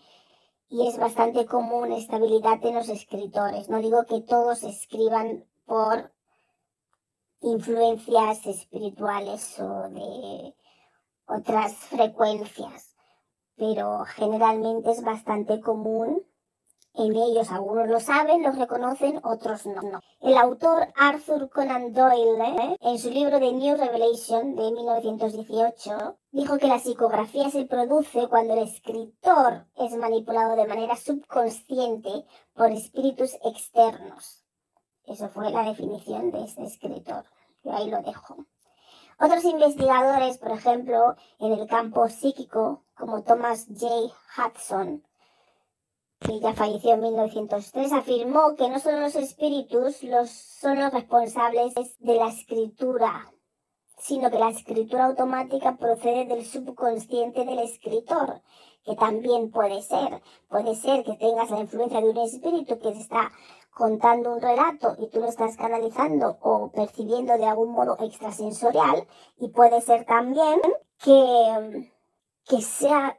y 0.70 0.86
es 0.86 0.98
bastante 0.98 1.46
común 1.46 1.92
estabilidad 1.92 2.64
en 2.64 2.74
los 2.74 2.88
escritores. 2.88 3.68
No 3.68 3.78
digo 3.78 4.04
que 4.04 4.20
todos 4.20 4.62
escriban 4.62 5.44
por 5.66 6.12
influencias 7.40 8.46
espirituales 8.46 9.58
o 9.60 9.88
de 9.88 10.54
otras 11.26 11.74
frecuencias, 11.74 12.94
pero 13.56 14.04
generalmente 14.04 14.90
es 14.90 15.02
bastante 15.02 15.60
común 15.60 16.24
en 16.94 17.14
ellos. 17.16 17.50
Algunos 17.50 17.88
lo 17.88 18.00
saben, 18.00 18.42
los 18.42 18.58
reconocen, 18.58 19.20
otros 19.24 19.66
no. 19.66 20.00
El 20.20 20.36
autor 20.36 20.88
Arthur 20.96 21.48
Conan 21.50 21.92
Doyle, 21.92 22.76
en 22.80 22.98
su 22.98 23.10
libro 23.10 23.38
The 23.38 23.52
New 23.52 23.76
Revelation 23.76 24.56
de 24.56 24.72
1918, 24.72 26.18
dijo 26.32 26.58
que 26.58 26.66
la 26.66 26.78
psicografía 26.78 27.50
se 27.50 27.64
produce 27.64 28.28
cuando 28.28 28.54
el 28.54 28.60
escritor 28.60 29.66
es 29.76 29.96
manipulado 29.96 30.56
de 30.56 30.66
manera 30.66 30.96
subconsciente 30.96 32.26
por 32.54 32.70
espíritus 32.70 33.34
externos. 33.44 34.44
Eso 35.04 35.28
fue 35.28 35.50
la 35.50 35.62
definición 35.62 36.30
de 36.30 36.44
este 36.44 36.64
escritor. 36.64 37.24
Yo 37.64 37.72
ahí 37.72 37.90
lo 37.90 38.02
dejo. 38.02 38.36
Otros 39.20 39.44
investigadores, 39.44 40.38
por 40.38 40.52
ejemplo, 40.52 41.16
en 41.40 41.52
el 41.52 41.66
campo 41.66 42.08
psíquico, 42.08 42.84
como 42.94 43.22
Thomas 43.24 43.66
J. 43.66 44.14
Hudson, 44.36 45.02
que 46.28 46.40
ya 46.40 46.52
falleció 46.52 46.92
en 46.92 47.00
1903, 47.00 47.90
afirmó 47.90 48.54
que 48.54 48.68
no 48.68 48.78
solo 48.78 49.00
los 49.00 49.16
espíritus 49.16 50.02
los, 50.02 50.28
son 50.28 50.78
los 50.78 50.92
responsables 50.92 51.72
de 52.00 52.14
la 52.16 52.28
escritura, 52.28 53.32
sino 53.96 54.30
que 54.30 54.38
la 54.38 54.50
escritura 54.50 55.06
automática 55.06 55.78
procede 55.78 56.26
del 56.26 56.44
subconsciente 56.44 57.46
del 57.46 57.60
escritor, 57.60 58.42
que 58.84 58.94
también 58.94 59.50
puede 59.50 59.80
ser. 59.80 60.22
Puede 60.50 60.74
ser 60.74 61.02
que 61.02 61.14
tengas 61.14 61.50
la 61.50 61.60
influencia 61.60 62.02
de 62.02 62.10
un 62.10 62.18
espíritu 62.18 62.78
que 62.78 62.92
te 62.92 62.98
está 62.98 63.32
contando 63.70 64.34
un 64.34 64.42
relato 64.42 64.96
y 64.98 65.08
tú 65.08 65.20
lo 65.20 65.28
estás 65.28 65.56
canalizando 65.56 66.36
o 66.42 66.70
percibiendo 66.72 67.38
de 67.38 67.46
algún 67.46 67.72
modo 67.72 67.96
extrasensorial, 68.00 69.08
y 69.38 69.48
puede 69.48 69.80
ser 69.80 70.04
también 70.04 70.60
que, 71.02 71.90
que 72.44 72.60
sea 72.60 73.18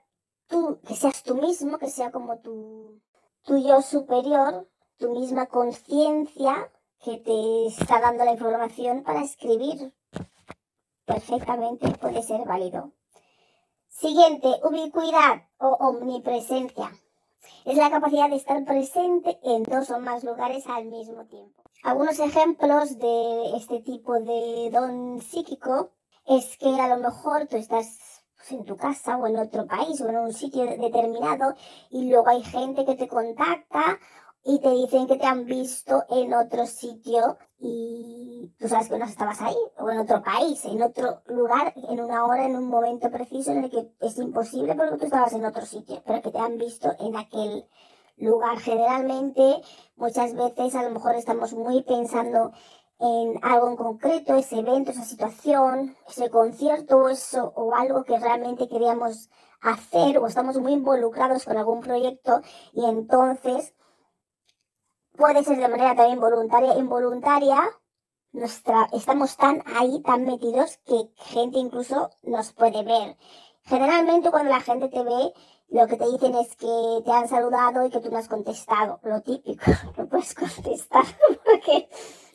tú, 0.50 0.80
que 0.86 0.96
seas 0.96 1.24
tú 1.24 1.36
mismo, 1.36 1.78
que 1.78 1.90
sea 1.90 2.12
como 2.12 2.40
tu, 2.40 3.00
tu 3.44 3.58
yo 3.58 3.82
superior, 3.82 4.68
tu 4.98 5.12
misma 5.12 5.46
conciencia 5.46 6.72
que 7.00 7.18
te 7.18 7.68
está 7.68 8.02
dando 8.02 8.26
la 8.26 8.34
información 8.34 9.04
para 9.04 9.24
escribir. 9.24 9.94
Perfectamente 11.06 11.90
puede 12.02 12.22
ser 12.22 12.46
válido. 12.46 12.92
Siguiente, 13.88 14.48
ubicuidad 14.64 15.48
o 15.58 15.70
omnipresencia. 15.80 16.92
Es 17.66 17.78
la 17.78 17.90
capacidad 17.90 18.30
de 18.30 18.36
estar 18.36 18.64
presente 18.66 19.40
en 19.44 19.64
dos 19.64 19.90
o 19.90 20.00
más 20.00 20.24
lugares 20.24 20.68
al 20.68 20.86
mismo 20.86 21.26
tiempo. 21.26 21.64
Algunos 21.84 22.20
ejemplos 22.20 22.98
de 23.00 23.56
este 23.56 23.80
tipo 23.80 24.20
de 24.20 24.70
don 24.72 25.22
psíquico 25.22 25.92
es 26.26 26.58
que 26.58 26.70
a 26.80 26.88
lo 26.88 26.98
mejor 26.98 27.48
tú 27.48 27.58
estás 27.58 28.19
en 28.50 28.66
tu 28.66 28.76
casa 28.78 29.18
o 29.18 29.28
en 29.28 29.38
otro 29.38 29.68
país 29.68 30.00
o 30.02 30.10
en 30.10 30.18
un 30.18 30.34
sitio 30.34 30.66
determinado 30.66 31.54
y 31.90 32.10
luego 32.10 32.30
hay 32.30 32.44
gente 32.44 32.86
que 32.86 32.96
te 32.96 33.08
contacta 33.08 34.00
y 34.44 34.60
te 34.60 34.72
dicen 34.72 35.08
que 35.08 35.18
te 35.18 35.26
han 35.26 35.46
visto 35.46 36.04
en 36.10 36.34
otro 36.34 36.66
sitio 36.66 37.38
y 37.60 38.52
tú 38.58 38.68
sabes 38.68 38.88
que 38.88 38.98
no 38.98 39.06
estabas 39.06 39.42
ahí 39.42 39.58
o 39.78 39.90
en 39.90 40.00
otro 40.00 40.24
país, 40.24 40.64
en 40.66 40.82
otro 40.82 41.22
lugar, 41.28 41.74
en 41.76 42.00
una 42.00 42.26
hora, 42.26 42.46
en 42.46 42.56
un 42.56 42.68
momento 42.68 43.12
preciso 43.12 43.52
en 43.52 43.66
el 43.66 43.70
que 43.70 43.92
es 44.00 44.18
imposible 44.18 44.76
porque 44.76 44.98
tú 44.98 45.06
estabas 45.06 45.34
en 45.34 45.46
otro 45.46 45.66
sitio, 45.66 46.02
pero 46.06 46.22
que 46.22 46.32
te 46.32 46.40
han 46.40 46.58
visto 46.58 46.90
en 47.00 47.18
aquel 47.18 47.66
lugar. 48.18 48.58
Generalmente, 48.60 49.62
muchas 49.98 50.34
veces 50.34 50.76
a 50.76 50.84
lo 50.84 50.92
mejor 50.92 51.16
estamos 51.16 51.54
muy 51.54 51.84
pensando 51.84 52.52
en 53.00 53.40
algo 53.44 53.70
en 53.70 53.76
concreto, 53.78 54.36
ese 54.36 54.60
evento, 54.60 54.92
esa 54.92 55.06
situación, 55.06 55.96
ese 56.08 56.30
concierto 56.30 57.08
eso, 57.10 57.54
o 57.56 57.74
algo 57.74 58.04
que 58.04 58.20
realmente 58.20 58.68
queríamos 58.68 59.30
hacer 59.62 60.18
o 60.18 60.28
estamos 60.28 60.58
muy 60.58 60.74
involucrados 60.74 61.46
con 61.46 61.58
algún 61.58 61.82
proyecto 61.82 62.42
y 62.74 62.86
entonces 62.86 63.74
puede 65.16 65.44
ser 65.44 65.58
de 65.58 65.68
manera 65.68 65.96
también 65.96 66.20
voluntaria 66.20 66.78
involuntaria, 66.78 67.62
nuestra, 68.32 68.88
estamos 68.94 69.36
tan 69.38 69.64
ahí, 69.78 70.02
tan 70.02 70.24
metidos 70.24 70.78
que 70.86 71.12
gente 71.16 71.58
incluso 71.58 72.10
nos 72.24 72.54
puede 72.54 72.84
ver. 72.84 73.18
Generalmente 73.64 74.32
cuando 74.32 74.52
la 74.52 74.62
gente 74.62 74.88
te 74.88 75.04
ve, 75.04 75.34
lo 75.70 75.88
que 75.88 75.98
te 75.98 76.06
dicen 76.10 76.36
es 76.36 76.56
que 76.56 77.02
te 77.06 77.12
han 77.12 77.28
saludado 77.28 77.86
y 77.86 77.90
que 77.90 78.00
tú 78.00 78.10
no 78.10 78.18
has 78.18 78.28
contestado. 78.28 79.00
Lo 79.04 79.22
típico, 79.22 79.64
no 79.98 80.08
puedes 80.08 80.34
contestar 80.34 81.06
porque 81.46 81.90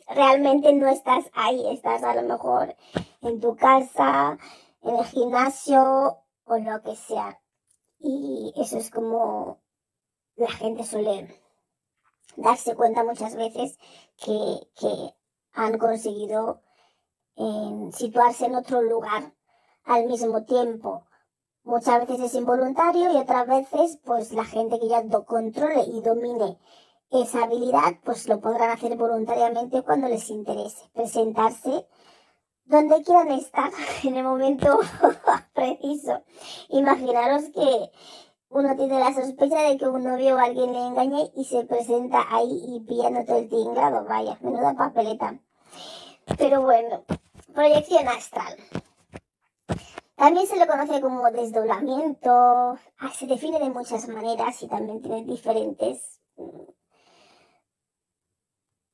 realmente 0.07 0.73
no 0.73 0.87
estás 0.87 1.25
ahí, 1.33 1.67
estás 1.71 2.03
a 2.03 2.15
lo 2.15 2.23
mejor 2.23 2.75
en 3.21 3.39
tu 3.39 3.55
casa, 3.55 4.37
en 4.81 4.95
el 4.95 5.05
gimnasio 5.05 6.19
o 6.45 6.57
lo 6.57 6.81
que 6.83 6.95
sea. 6.95 7.39
Y 7.99 8.53
eso 8.55 8.77
es 8.77 8.91
como 8.91 9.59
la 10.35 10.49
gente 10.49 10.83
suele 10.83 11.41
darse 12.35 12.75
cuenta 12.75 13.03
muchas 13.03 13.35
veces 13.35 13.77
que, 14.17 15.13
han 15.57 15.77
conseguido 15.77 16.61
situarse 17.93 18.47
en 18.47 18.55
otro 18.55 18.81
lugar 18.81 19.33
al 19.85 20.05
mismo 20.05 20.43
tiempo. 20.43 21.05
Muchas 21.63 22.05
veces 22.05 22.25
es 22.25 22.35
involuntario 22.35 23.13
y 23.13 23.15
otras 23.15 23.47
veces 23.47 23.97
pues 24.03 24.33
la 24.33 24.43
gente 24.43 24.77
que 24.81 24.89
ya 24.89 25.01
lo 25.01 25.25
controle 25.25 25.83
y 25.83 26.01
domine 26.01 26.59
esa 27.11 27.43
habilidad, 27.43 27.99
pues 28.03 28.27
lo 28.27 28.39
podrán 28.39 28.71
hacer 28.71 28.95
voluntariamente 28.97 29.83
cuando 29.83 30.07
les 30.07 30.29
interese. 30.29 30.89
Presentarse 30.93 31.87
donde 32.65 33.03
quieran 33.03 33.31
estar 33.31 33.71
en 34.03 34.17
el 34.17 34.23
momento 34.23 34.79
preciso. 35.53 36.23
Imaginaros 36.69 37.43
que 37.53 37.91
uno 38.49 38.75
tiene 38.75 38.99
la 38.99 39.13
sospecha 39.13 39.61
de 39.61 39.77
que 39.77 39.87
un 39.87 40.03
novio 40.03 40.35
o 40.35 40.39
alguien 40.39 40.73
le 40.73 40.79
engañe 40.79 41.31
y 41.35 41.45
se 41.45 41.65
presenta 41.65 42.25
ahí 42.29 42.63
y 42.67 42.79
pillando 42.81 43.25
todo 43.25 43.37
el 43.37 43.49
tinglado. 43.49 44.05
Vaya, 44.05 44.37
menuda 44.41 44.73
papeleta. 44.75 45.39
Pero 46.37 46.61
bueno, 46.61 47.03
proyección 47.53 48.07
astral. 48.07 48.55
También 50.15 50.47
se 50.47 50.57
lo 50.57 50.65
conoce 50.65 51.01
como 51.01 51.29
desdoblamiento. 51.31 52.31
Ah, 52.31 53.11
se 53.13 53.27
define 53.27 53.59
de 53.59 53.69
muchas 53.69 54.07
maneras 54.07 54.63
y 54.63 54.67
también 54.67 55.01
tiene 55.01 55.25
diferentes 55.25 56.21
mm, 56.37 56.74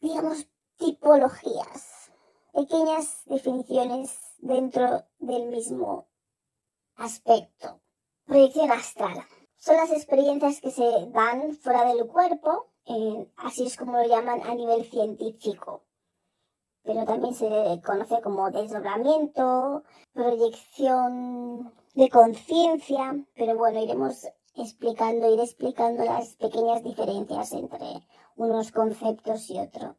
digamos, 0.02 0.48
tipologías, 0.78 2.12
pequeñas 2.54 3.24
definiciones 3.26 4.20
dentro 4.40 5.06
del 5.20 5.48
mismo 5.48 6.08
aspecto. 6.96 7.80
Proyección 8.26 8.72
astral. 8.72 9.24
Son 9.58 9.78
las 9.78 9.92
experiencias 9.92 10.60
que 10.60 10.72
se 10.72 10.84
dan 11.12 11.54
fuera 11.54 11.86
del 11.86 12.08
cuerpo, 12.08 12.68
así 13.38 13.68
es 13.68 13.78
como 13.78 13.98
lo 13.98 14.08
llaman 14.08 14.42
a 14.44 14.56
nivel 14.56 14.84
científico. 14.86 15.84
Pero 16.84 17.06
también 17.06 17.36
se 17.36 17.48
conoce 17.86 18.22
como 18.22 18.50
desdoblamiento, 18.50 19.84
proyección 20.14 21.72
de 21.94 22.10
conciencia, 22.10 23.24
pero 23.36 23.56
bueno, 23.56 23.84
iremos 23.84 24.28
explicando, 24.56 25.32
ir 25.32 25.40
explicando 25.40 26.04
las 26.04 26.34
pequeñas 26.36 26.84
diferencias 26.84 27.52
entre 27.54 28.02
unos 28.36 28.72
conceptos 28.72 29.50
y 29.50 29.60
otro. 29.60 29.96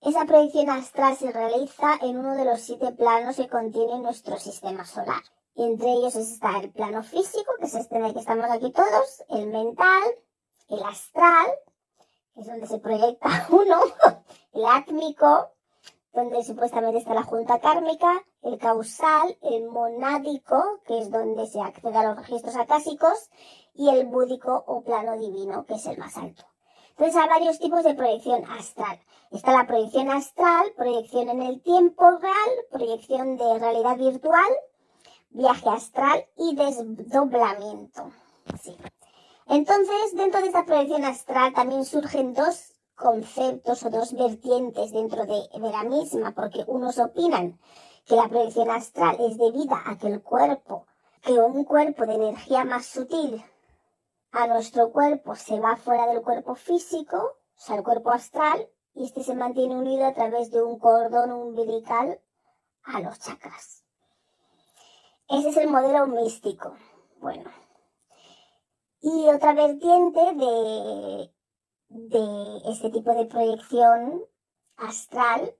Esa 0.00 0.26
proyección 0.26 0.68
astral 0.68 1.16
se 1.16 1.32
realiza 1.32 1.94
en 2.02 2.18
uno 2.18 2.36
de 2.36 2.44
los 2.44 2.60
siete 2.60 2.92
planos 2.92 3.36
que 3.36 3.48
contiene 3.48 3.98
nuestro 4.00 4.38
sistema 4.38 4.84
solar. 4.84 5.22
Entre 5.56 5.90
ellos 5.92 6.14
está 6.16 6.58
el 6.58 6.70
plano 6.72 7.02
físico, 7.02 7.52
que 7.58 7.66
es 7.66 7.74
este 7.74 7.96
en 7.96 8.04
el 8.04 8.12
que 8.12 8.20
estamos 8.20 8.50
aquí 8.50 8.70
todos, 8.70 9.24
el 9.30 9.46
mental, 9.46 10.02
el 10.68 10.82
astral, 10.82 11.46
que 12.34 12.40
es 12.42 12.46
donde 12.46 12.66
se 12.66 12.78
proyecta 12.78 13.46
uno, 13.50 13.80
el 14.52 14.66
átmico, 14.66 15.52
donde 16.12 16.44
supuestamente 16.44 16.98
está 16.98 17.14
la 17.14 17.22
junta 17.22 17.58
kármica, 17.60 18.24
el 18.42 18.58
causal, 18.58 19.38
el 19.42 19.68
monádico, 19.68 20.80
que 20.86 20.98
es 20.98 21.10
donde 21.10 21.46
se 21.46 21.60
accede 21.60 21.96
a 21.96 22.08
los 22.08 22.16
registros 22.16 22.56
acásicos, 22.56 23.30
y 23.74 23.88
el 23.88 24.06
búdico 24.06 24.64
o 24.66 24.82
plano 24.82 25.16
divino, 25.16 25.64
que 25.64 25.74
es 25.74 25.86
el 25.86 25.98
más 25.98 26.16
alto. 26.16 26.44
Entonces 26.96 27.20
hay 27.20 27.28
varios 27.28 27.58
tipos 27.58 27.82
de 27.82 27.94
proyección 27.94 28.44
astral. 28.50 29.00
Está 29.32 29.52
la 29.52 29.66
proyección 29.66 30.10
astral, 30.10 30.72
proyección 30.76 31.28
en 31.28 31.42
el 31.42 31.60
tiempo 31.60 32.08
real, 32.18 32.50
proyección 32.70 33.36
de 33.36 33.58
realidad 33.58 33.96
virtual, 33.96 34.52
viaje 35.30 35.68
astral 35.70 36.24
y 36.36 36.54
desdoblamiento. 36.54 38.12
Entonces, 39.46 40.14
dentro 40.14 40.40
de 40.40 40.46
esta 40.46 40.64
proyección 40.64 41.04
astral 41.04 41.52
también 41.52 41.84
surgen 41.84 42.32
dos 42.32 42.74
conceptos 42.94 43.84
o 43.84 43.90
dos 43.90 44.12
vertientes 44.12 44.92
dentro 44.92 45.26
de, 45.26 45.48
la 45.58 45.82
misma, 45.82 46.32
porque 46.32 46.62
unos 46.68 46.98
opinan 46.98 47.58
que 48.06 48.14
la 48.14 48.28
proyección 48.28 48.70
astral 48.70 49.16
es 49.18 49.36
debida 49.36 49.82
a 49.84 49.98
que 49.98 50.06
el 50.06 50.22
cuerpo, 50.22 50.86
que 51.22 51.32
un 51.32 51.64
cuerpo 51.64 52.06
de 52.06 52.14
energía 52.14 52.64
más 52.64 52.86
sutil 52.86 53.44
a 54.34 54.46
nuestro 54.46 54.92
cuerpo 54.92 55.34
se 55.34 55.60
va 55.60 55.76
fuera 55.76 56.06
del 56.06 56.22
cuerpo 56.22 56.54
físico, 56.54 57.16
o 57.16 57.60
sea, 57.60 57.76
el 57.76 57.84
cuerpo 57.84 58.10
astral, 58.10 58.68
y 58.94 59.04
este 59.04 59.22
se 59.24 59.34
mantiene 59.34 59.76
unido 59.76 60.06
a 60.06 60.14
través 60.14 60.50
de 60.50 60.62
un 60.62 60.78
cordón 60.78 61.32
umbilical 61.32 62.20
a 62.84 63.00
los 63.00 63.18
chakras. 63.18 63.84
Ese 65.28 65.48
es 65.48 65.56
el 65.56 65.68
modelo 65.68 66.06
místico. 66.06 66.76
Bueno. 67.20 67.50
Y 69.00 69.28
otra 69.28 69.54
vertiente 69.54 70.20
de 70.34 71.34
de 71.94 72.58
este 72.66 72.90
tipo 72.90 73.14
de 73.14 73.26
proyección 73.26 74.24
astral, 74.76 75.54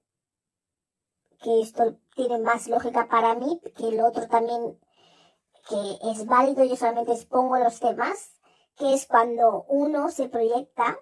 que 1.41 1.61
esto 1.61 1.97
tiene 2.17 2.39
más 2.39 2.67
lógica 2.67 3.07
para 3.09 3.37
mí, 3.37 3.61
que 3.77 3.89
el 3.89 4.01
otro 4.01 4.27
también, 4.27 4.79
que 5.69 5.99
es 6.11 6.27
válido, 6.27 6.65
yo 6.65 6.75
solamente 6.75 7.13
expongo 7.13 7.57
los 7.59 7.79
temas, 7.79 8.34
que 8.77 8.95
es 8.95 9.07
cuando 9.07 9.65
uno 9.69 10.11
se 10.11 10.29
proyecta, 10.29 10.99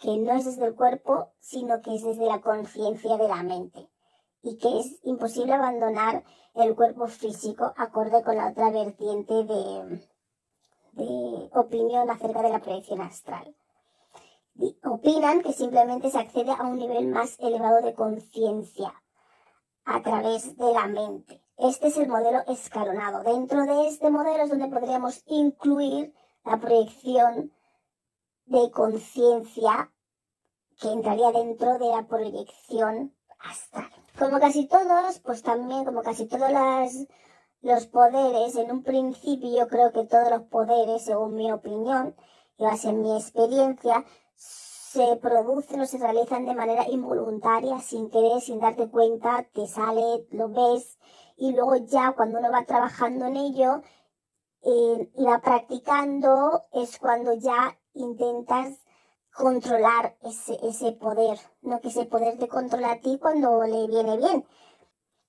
que 0.00 0.16
no 0.16 0.32
es 0.32 0.44
desde 0.44 0.66
el 0.66 0.74
cuerpo, 0.74 1.32
sino 1.40 1.80
que 1.82 1.94
es 1.94 2.04
desde 2.04 2.26
la 2.26 2.40
conciencia 2.40 3.16
de 3.16 3.28
la 3.28 3.42
mente, 3.42 3.90
y 4.42 4.58
que 4.58 4.80
es 4.80 5.00
imposible 5.02 5.54
abandonar 5.54 6.24
el 6.54 6.74
cuerpo 6.74 7.06
físico 7.06 7.72
acorde 7.76 8.22
con 8.22 8.36
la 8.36 8.48
otra 8.48 8.70
vertiente 8.70 9.34
de, 9.44 10.08
de 10.92 11.50
opinión 11.54 12.10
acerca 12.10 12.42
de 12.42 12.50
la 12.50 12.60
proyección 12.60 13.00
astral 13.00 13.54
opinan 14.84 15.42
que 15.42 15.52
simplemente 15.52 16.10
se 16.10 16.18
accede 16.18 16.50
a 16.50 16.62
un 16.62 16.78
nivel 16.78 17.06
más 17.08 17.38
elevado 17.38 17.80
de 17.80 17.94
conciencia 17.94 18.92
a 19.84 20.02
través 20.02 20.56
de 20.56 20.72
la 20.72 20.86
mente. 20.86 21.42
Este 21.56 21.88
es 21.88 21.96
el 21.96 22.08
modelo 22.08 22.42
escalonado. 22.46 23.22
Dentro 23.22 23.64
de 23.64 23.88
este 23.88 24.10
modelo 24.10 24.44
es 24.44 24.50
donde 24.50 24.68
podríamos 24.68 25.22
incluir 25.26 26.14
la 26.48 26.58
proyección 26.58 27.52
de 28.46 28.70
conciencia 28.70 29.92
que 30.80 30.90
entraría 30.90 31.30
dentro 31.32 31.78
de 31.78 31.88
la 31.88 32.06
proyección 32.06 33.14
astral. 33.38 33.90
Como 34.18 34.40
casi 34.40 34.66
todos, 34.66 35.20
pues 35.20 35.42
también 35.42 35.84
como 35.84 36.02
casi 36.02 36.26
todos 36.26 36.50
los 37.60 37.86
poderes, 37.86 38.56
en 38.56 38.70
un 38.70 38.82
principio 38.82 39.58
yo 39.58 39.68
creo 39.68 39.92
que 39.92 40.04
todos 40.04 40.30
los 40.30 40.42
poderes, 40.44 41.04
según 41.04 41.34
mi 41.34 41.52
opinión 41.52 42.16
y 42.56 42.64
base 42.64 42.88
en 42.88 43.02
mi 43.02 43.14
experiencia, 43.14 44.04
se 44.36 45.16
producen 45.16 45.80
o 45.82 45.86
se 45.86 45.98
realizan 45.98 46.46
de 46.46 46.54
manera 46.54 46.88
involuntaria, 46.88 47.78
sin 47.80 48.08
querer, 48.08 48.40
sin 48.40 48.58
darte 48.58 48.88
cuenta, 48.88 49.46
te 49.52 49.66
sale, 49.66 50.26
lo 50.30 50.48
ves 50.48 50.98
y 51.36 51.52
luego 51.52 51.76
ya 51.76 52.12
cuando 52.12 52.38
uno 52.38 52.50
va 52.50 52.64
trabajando 52.64 53.26
en 53.26 53.36
ello 53.36 53.82
eh, 54.68 55.10
va 55.24 55.38
practicando 55.40 56.66
es 56.72 56.98
cuando 56.98 57.32
ya 57.32 57.78
intentas 57.94 58.78
controlar 59.32 60.16
ese, 60.22 60.58
ese 60.62 60.92
poder, 60.92 61.38
no 61.62 61.80
que 61.80 61.88
ese 61.88 62.04
poder 62.04 62.38
te 62.38 62.48
controla 62.48 62.92
a 62.92 63.00
ti 63.00 63.18
cuando 63.18 63.62
le 63.64 63.86
viene 63.86 64.16
bien. 64.16 64.44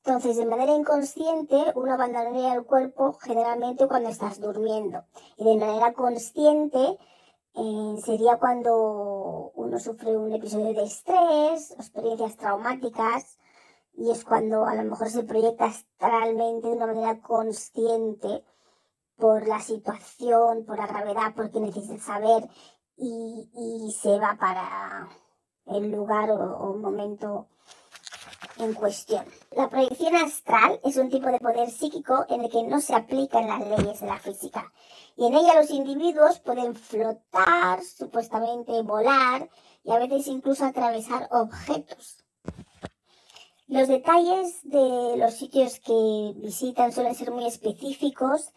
Entonces, 0.04 0.38
de 0.38 0.46
manera 0.46 0.74
inconsciente, 0.74 1.56
uno 1.76 1.94
abandonaría 1.94 2.54
el 2.54 2.66
cuerpo 2.66 3.14
generalmente 3.14 3.88
cuando 3.88 4.10
estás 4.10 4.40
durmiendo. 4.40 5.04
Y 5.38 5.44
de 5.44 5.58
manera 5.58 5.94
consciente, 5.94 6.98
eh, 7.54 7.96
sería 8.04 8.38
cuando 8.38 9.52
uno 9.56 9.80
sufre 9.80 10.18
un 10.18 10.34
episodio 10.34 10.74
de 10.74 10.84
estrés, 10.84 11.72
experiencias 11.72 12.38
traumáticas, 12.38 13.38
y 13.94 14.12
es 14.12 14.24
cuando 14.26 14.66
a 14.66 14.76
lo 14.76 14.84
mejor 14.84 15.10
se 15.10 15.24
proyecta 15.24 15.66
astralmente 15.66 16.70
de 16.70 16.76
una 16.76 16.88
manera 16.88 17.22
consciente 17.22 18.44
por 19.20 19.48
la 19.48 19.60
situación, 19.60 20.66
por 20.66 20.78
la 20.78 20.88
gravedad, 20.88 21.34
porque 21.36 21.60
necesita 21.60 22.00
saber 22.00 22.50
y, 22.98 23.96
se 24.00 24.20
va 24.20 24.38
para 24.40 25.10
el 25.66 25.92
lugar 25.92 26.32
o, 26.32 26.58
o 26.58 26.78
momento 26.78 27.48
en 28.58 28.74
cuestión. 28.74 29.26
La 29.52 29.70
proyección 29.70 30.16
astral 30.16 30.80
es 30.84 30.98
un 30.98 31.10
tipo 31.10 31.28
de 31.28 31.40
poder 31.40 31.70
psíquico 31.70 32.26
en 32.30 32.42
el 32.42 32.50
que 32.50 32.64
no 32.64 32.82
se 32.82 32.96
aplican 32.96 33.48
las 33.48 33.66
leyes 33.68 34.02
de 34.02 34.08
la 34.08 34.20
física 34.20 34.72
y 35.16 35.26
en 35.26 35.34
ella 35.34 35.56
los 35.56 35.70
individuos 35.72 36.40
pueden 36.40 36.76
flotar, 36.76 37.84
supuestamente 37.84 38.82
volar 38.84 39.50
y 39.84 39.92
a 39.92 40.00
veces 40.00 40.28
incluso 40.28 40.66
atravesar 40.66 41.28
objetos. 41.32 42.24
Los 43.68 43.88
detalles 43.88 44.62
de 44.64 45.18
los 45.18 45.34
sitios 45.36 45.80
que 45.82 46.34
visitan 46.38 46.92
suelen 46.92 47.16
ser 47.16 47.32
muy 47.32 47.46
específicos 47.46 48.52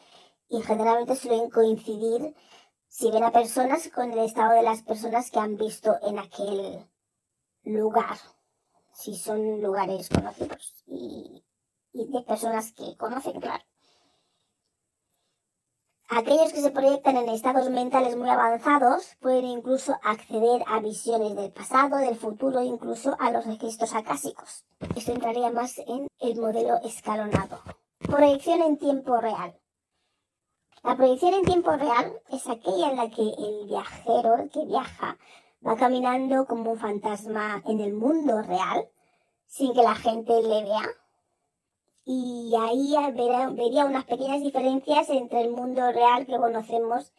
y 0.52 0.60
generalmente 0.60 1.16
suelen 1.16 1.48
coincidir 1.48 2.34
si 2.86 3.10
ven 3.10 3.24
a 3.24 3.32
personas 3.32 3.88
con 3.88 4.12
el 4.12 4.18
estado 4.18 4.52
de 4.52 4.62
las 4.62 4.82
personas 4.82 5.30
que 5.30 5.38
han 5.38 5.56
visto 5.56 5.96
en 6.02 6.18
aquel 6.18 6.86
lugar, 7.64 8.18
si 8.92 9.16
son 9.16 9.62
lugares 9.62 10.10
conocidos 10.10 10.84
y, 10.86 11.42
y 11.94 12.12
de 12.12 12.20
personas 12.20 12.72
que 12.72 12.94
conocen, 12.98 13.40
claro. 13.40 13.64
Aquellos 16.10 16.52
que 16.52 16.60
se 16.60 16.70
proyectan 16.70 17.16
en 17.16 17.30
estados 17.30 17.70
mentales 17.70 18.14
muy 18.14 18.28
avanzados 18.28 19.16
pueden 19.20 19.46
incluso 19.46 19.96
acceder 20.02 20.62
a 20.66 20.80
visiones 20.80 21.34
del 21.34 21.50
pasado, 21.50 21.96
del 21.96 22.16
futuro, 22.16 22.60
incluso 22.60 23.16
a 23.18 23.30
los 23.30 23.46
registros 23.46 23.94
acásicos. 23.94 24.66
Esto 24.94 25.12
entraría 25.12 25.50
más 25.50 25.78
en 25.78 26.08
el 26.20 26.38
modelo 26.38 26.78
escalonado. 26.84 27.62
Proyección 28.00 28.60
en 28.60 28.76
tiempo 28.76 29.16
real. 29.16 29.61
La 30.82 30.96
proyección 30.96 31.34
en 31.34 31.44
tiempo 31.44 31.70
real 31.70 32.20
es 32.30 32.48
aquella 32.48 32.90
en 32.90 32.96
la 32.96 33.08
que 33.08 33.22
el 33.22 33.66
viajero, 33.66 34.34
el 34.36 34.50
que 34.50 34.64
viaja, 34.64 35.16
va 35.64 35.76
caminando 35.76 36.44
como 36.46 36.72
un 36.72 36.78
fantasma 36.78 37.62
en 37.66 37.80
el 37.80 37.94
mundo 37.94 38.42
real, 38.42 38.88
sin 39.46 39.72
que 39.74 39.82
la 39.82 39.94
gente 39.94 40.32
le 40.42 40.64
vea, 40.64 40.88
y 42.04 42.52
ahí 42.58 42.94
vería 43.12 43.84
unas 43.84 44.04
pequeñas 44.06 44.42
diferencias 44.42 45.08
entre 45.10 45.42
el 45.42 45.52
mundo 45.52 45.92
real 45.92 46.26
que 46.26 46.36
conocemos 46.36 47.12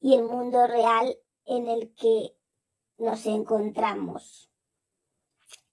y 0.00 0.14
el 0.14 0.24
mundo 0.24 0.66
real 0.66 1.16
en 1.44 1.68
el 1.68 1.94
que 1.94 2.34
nos 2.98 3.24
encontramos 3.26 4.50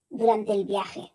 durante 0.08 0.52
el 0.52 0.64
viaje. 0.64 1.12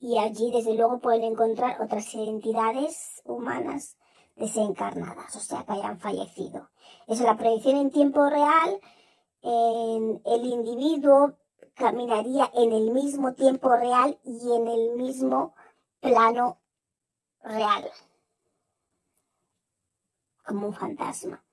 Y 0.00 0.18
allí, 0.18 0.50
desde 0.52 0.74
luego, 0.74 1.00
pueden 1.00 1.24
encontrar 1.24 1.80
otras 1.80 2.14
entidades 2.14 3.22
humanas 3.24 3.96
desencarnadas, 4.38 5.34
o 5.36 5.40
sea, 5.40 5.64
que 5.64 5.72
hayan 5.72 5.98
fallecido. 5.98 6.70
Es 7.06 7.20
la 7.20 7.36
predicción 7.36 7.76
en 7.76 7.90
tiempo 7.90 8.28
real, 8.28 8.80
en 9.42 10.20
el 10.24 10.44
individuo 10.46 11.34
caminaría 11.78 12.50
en 12.54 12.72
el 12.72 12.90
mismo 12.90 13.34
tiempo 13.34 13.70
real 13.70 14.18
y 14.24 14.52
en 14.52 14.66
el 14.66 14.96
mismo 14.96 15.54
plano 16.00 16.58
real. 17.42 17.88
Como 20.44 20.68
un 20.68 20.74
fantasma. 20.74 21.44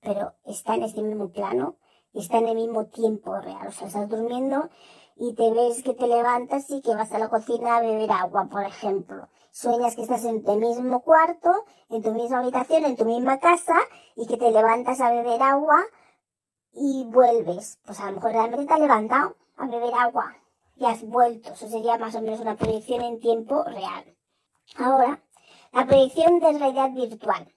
Pero 0.00 0.34
está 0.44 0.74
en 0.74 0.84
este 0.84 1.02
mismo 1.02 1.30
plano 1.30 1.76
y 2.12 2.20
está 2.20 2.38
en 2.38 2.48
el 2.48 2.56
mismo 2.56 2.86
tiempo 2.86 3.38
real. 3.40 3.68
O 3.68 3.72
sea, 3.72 3.88
estás 3.88 4.08
durmiendo 4.08 4.70
y 5.16 5.34
te 5.34 5.50
ves 5.50 5.82
que 5.82 5.94
te 5.94 6.06
levantas 6.06 6.70
y 6.70 6.80
que 6.80 6.94
vas 6.94 7.12
a 7.12 7.18
la 7.18 7.28
cocina 7.28 7.76
a 7.76 7.80
beber 7.80 8.10
agua, 8.10 8.48
por 8.50 8.64
ejemplo. 8.64 9.28
Sueñas 9.52 9.94
que 9.96 10.02
estás 10.02 10.24
en 10.24 10.42
tu 10.42 10.54
mismo 10.54 11.02
cuarto, 11.02 11.50
en 11.90 12.02
tu 12.02 12.12
misma 12.12 12.38
habitación, 12.38 12.86
en 12.86 12.96
tu 12.96 13.04
misma 13.04 13.38
casa 13.38 13.76
y 14.16 14.26
que 14.26 14.38
te 14.38 14.50
levantas 14.50 14.98
a 15.02 15.12
beber 15.12 15.42
agua 15.42 15.84
y 16.72 17.04
vuelves. 17.04 17.78
Pues 17.84 18.00
a 18.00 18.06
lo 18.06 18.12
mejor 18.12 18.32
realmente 18.32 18.64
te 18.64 18.72
has 18.72 18.80
levantado 18.80 19.36
a 19.58 19.66
beber 19.66 19.92
agua 19.92 20.34
y 20.76 20.86
has 20.86 21.06
vuelto. 21.06 21.52
Eso 21.52 21.68
sería 21.68 21.98
más 21.98 22.14
o 22.14 22.22
menos 22.22 22.40
una 22.40 22.56
proyección 22.56 23.02
en 23.02 23.20
tiempo 23.20 23.62
real. 23.64 24.16
Ahora, 24.78 25.22
la 25.70 25.86
proyección 25.86 26.40
de 26.40 26.58
realidad 26.58 26.90
virtual. 26.92 27.52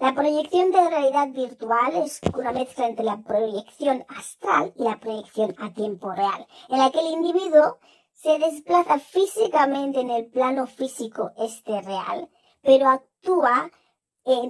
La 0.00 0.14
proyección 0.14 0.72
de 0.72 0.90
realidad 0.90 1.28
virtual 1.28 1.94
es 2.04 2.20
una 2.36 2.50
mezcla 2.50 2.88
entre 2.88 3.04
la 3.04 3.22
proyección 3.22 4.04
astral 4.08 4.72
y 4.76 4.82
la 4.82 4.98
proyección 4.98 5.54
a 5.58 5.72
tiempo 5.72 6.10
real, 6.10 6.44
en 6.70 6.78
la 6.78 6.90
que 6.90 6.98
el 6.98 7.12
individuo 7.12 7.78
se 8.24 8.38
desplaza 8.38 8.98
físicamente 8.98 10.00
en 10.00 10.08
el 10.08 10.30
plano 10.30 10.66
físico 10.66 11.32
este 11.36 11.82
real, 11.82 12.30
pero 12.62 12.88
actúa 12.88 13.70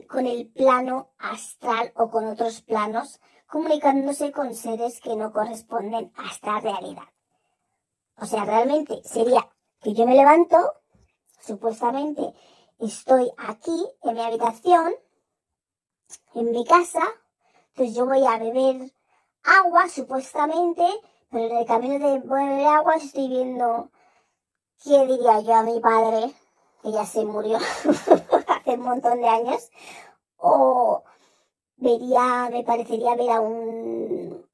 con 0.09 0.29
el 0.29 0.49
plano 0.53 1.11
astral 1.19 1.93
o 1.97 2.09
con 2.09 2.25
otros 2.29 2.63
planos, 2.63 3.21
comunicándose 3.49 4.31
con 4.31 4.55
seres 4.55 5.01
que 5.01 5.17
no 5.17 5.33
corresponden 5.33 6.13
a 6.15 6.31
esta 6.31 6.61
realidad. 6.61 7.09
O 8.17 8.27
sea, 8.27 8.45
realmente 8.45 9.03
sería 9.03 9.51
que 9.81 9.93
yo 9.93 10.07
me 10.07 10.15
levanto, 10.15 10.57
supuestamente 11.41 12.33
estoy 12.79 13.29
aquí 13.39 13.85
en 14.05 14.15
mi 14.15 14.21
habitación, 14.21 14.95
en 16.35 16.53
mi 16.53 16.65
casa, 16.65 17.03
entonces 17.71 17.97
yo 17.97 18.07
voy 18.07 18.25
a 18.25 18.39
beber 18.39 18.93
agua, 19.43 19.89
supuestamente, 19.89 20.87
pero 21.35 21.47
en 21.47 21.57
el 21.57 21.67
camino 21.67 21.99
de 21.99 22.21
beber 22.21 22.67
agua 22.69 22.95
estoy 22.95 23.27
viendo, 23.27 23.91
¿qué 24.85 25.05
diría 25.05 25.41
yo 25.41 25.53
a 25.53 25.63
mi 25.65 25.81
padre? 25.81 26.33
Que 26.81 26.93
ya 26.93 27.05
se 27.05 27.25
murió 27.25 27.59
hace 28.49 28.71
un 28.71 28.81
montón 28.81 29.21
de 29.21 29.27
años. 29.27 29.69
O 30.37 31.03
vería, 31.77 32.49
me 32.53 32.63
parecería 32.63 33.17
ver 33.17 33.31
a 33.31 33.41
un, 33.41 34.47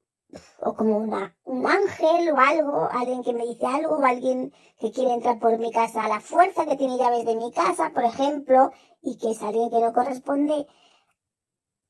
o 0.59 0.73
como 0.73 0.97
una, 0.97 1.37
un 1.43 1.67
ángel 1.67 2.31
o 2.31 2.37
algo, 2.37 2.89
alguien 2.91 3.21
que 3.21 3.33
me 3.33 3.45
dice 3.45 3.67
algo, 3.67 3.97
o 3.97 4.03
alguien 4.03 4.51
que 4.79 4.91
quiere 4.91 5.13
entrar 5.13 5.37
por 5.37 5.59
mi 5.59 5.71
casa 5.71 6.03
a 6.03 6.09
la 6.09 6.19
fuerza, 6.19 6.65
que 6.65 6.77
tiene 6.77 6.97
llaves 6.97 7.25
de 7.27 7.35
mi 7.35 7.51
casa, 7.51 7.91
por 7.93 8.05
ejemplo, 8.05 8.71
y 9.03 9.19
que 9.19 9.29
es 9.31 9.43
alguien 9.43 9.69
que 9.69 9.79
no 9.79 9.93
corresponde 9.93 10.65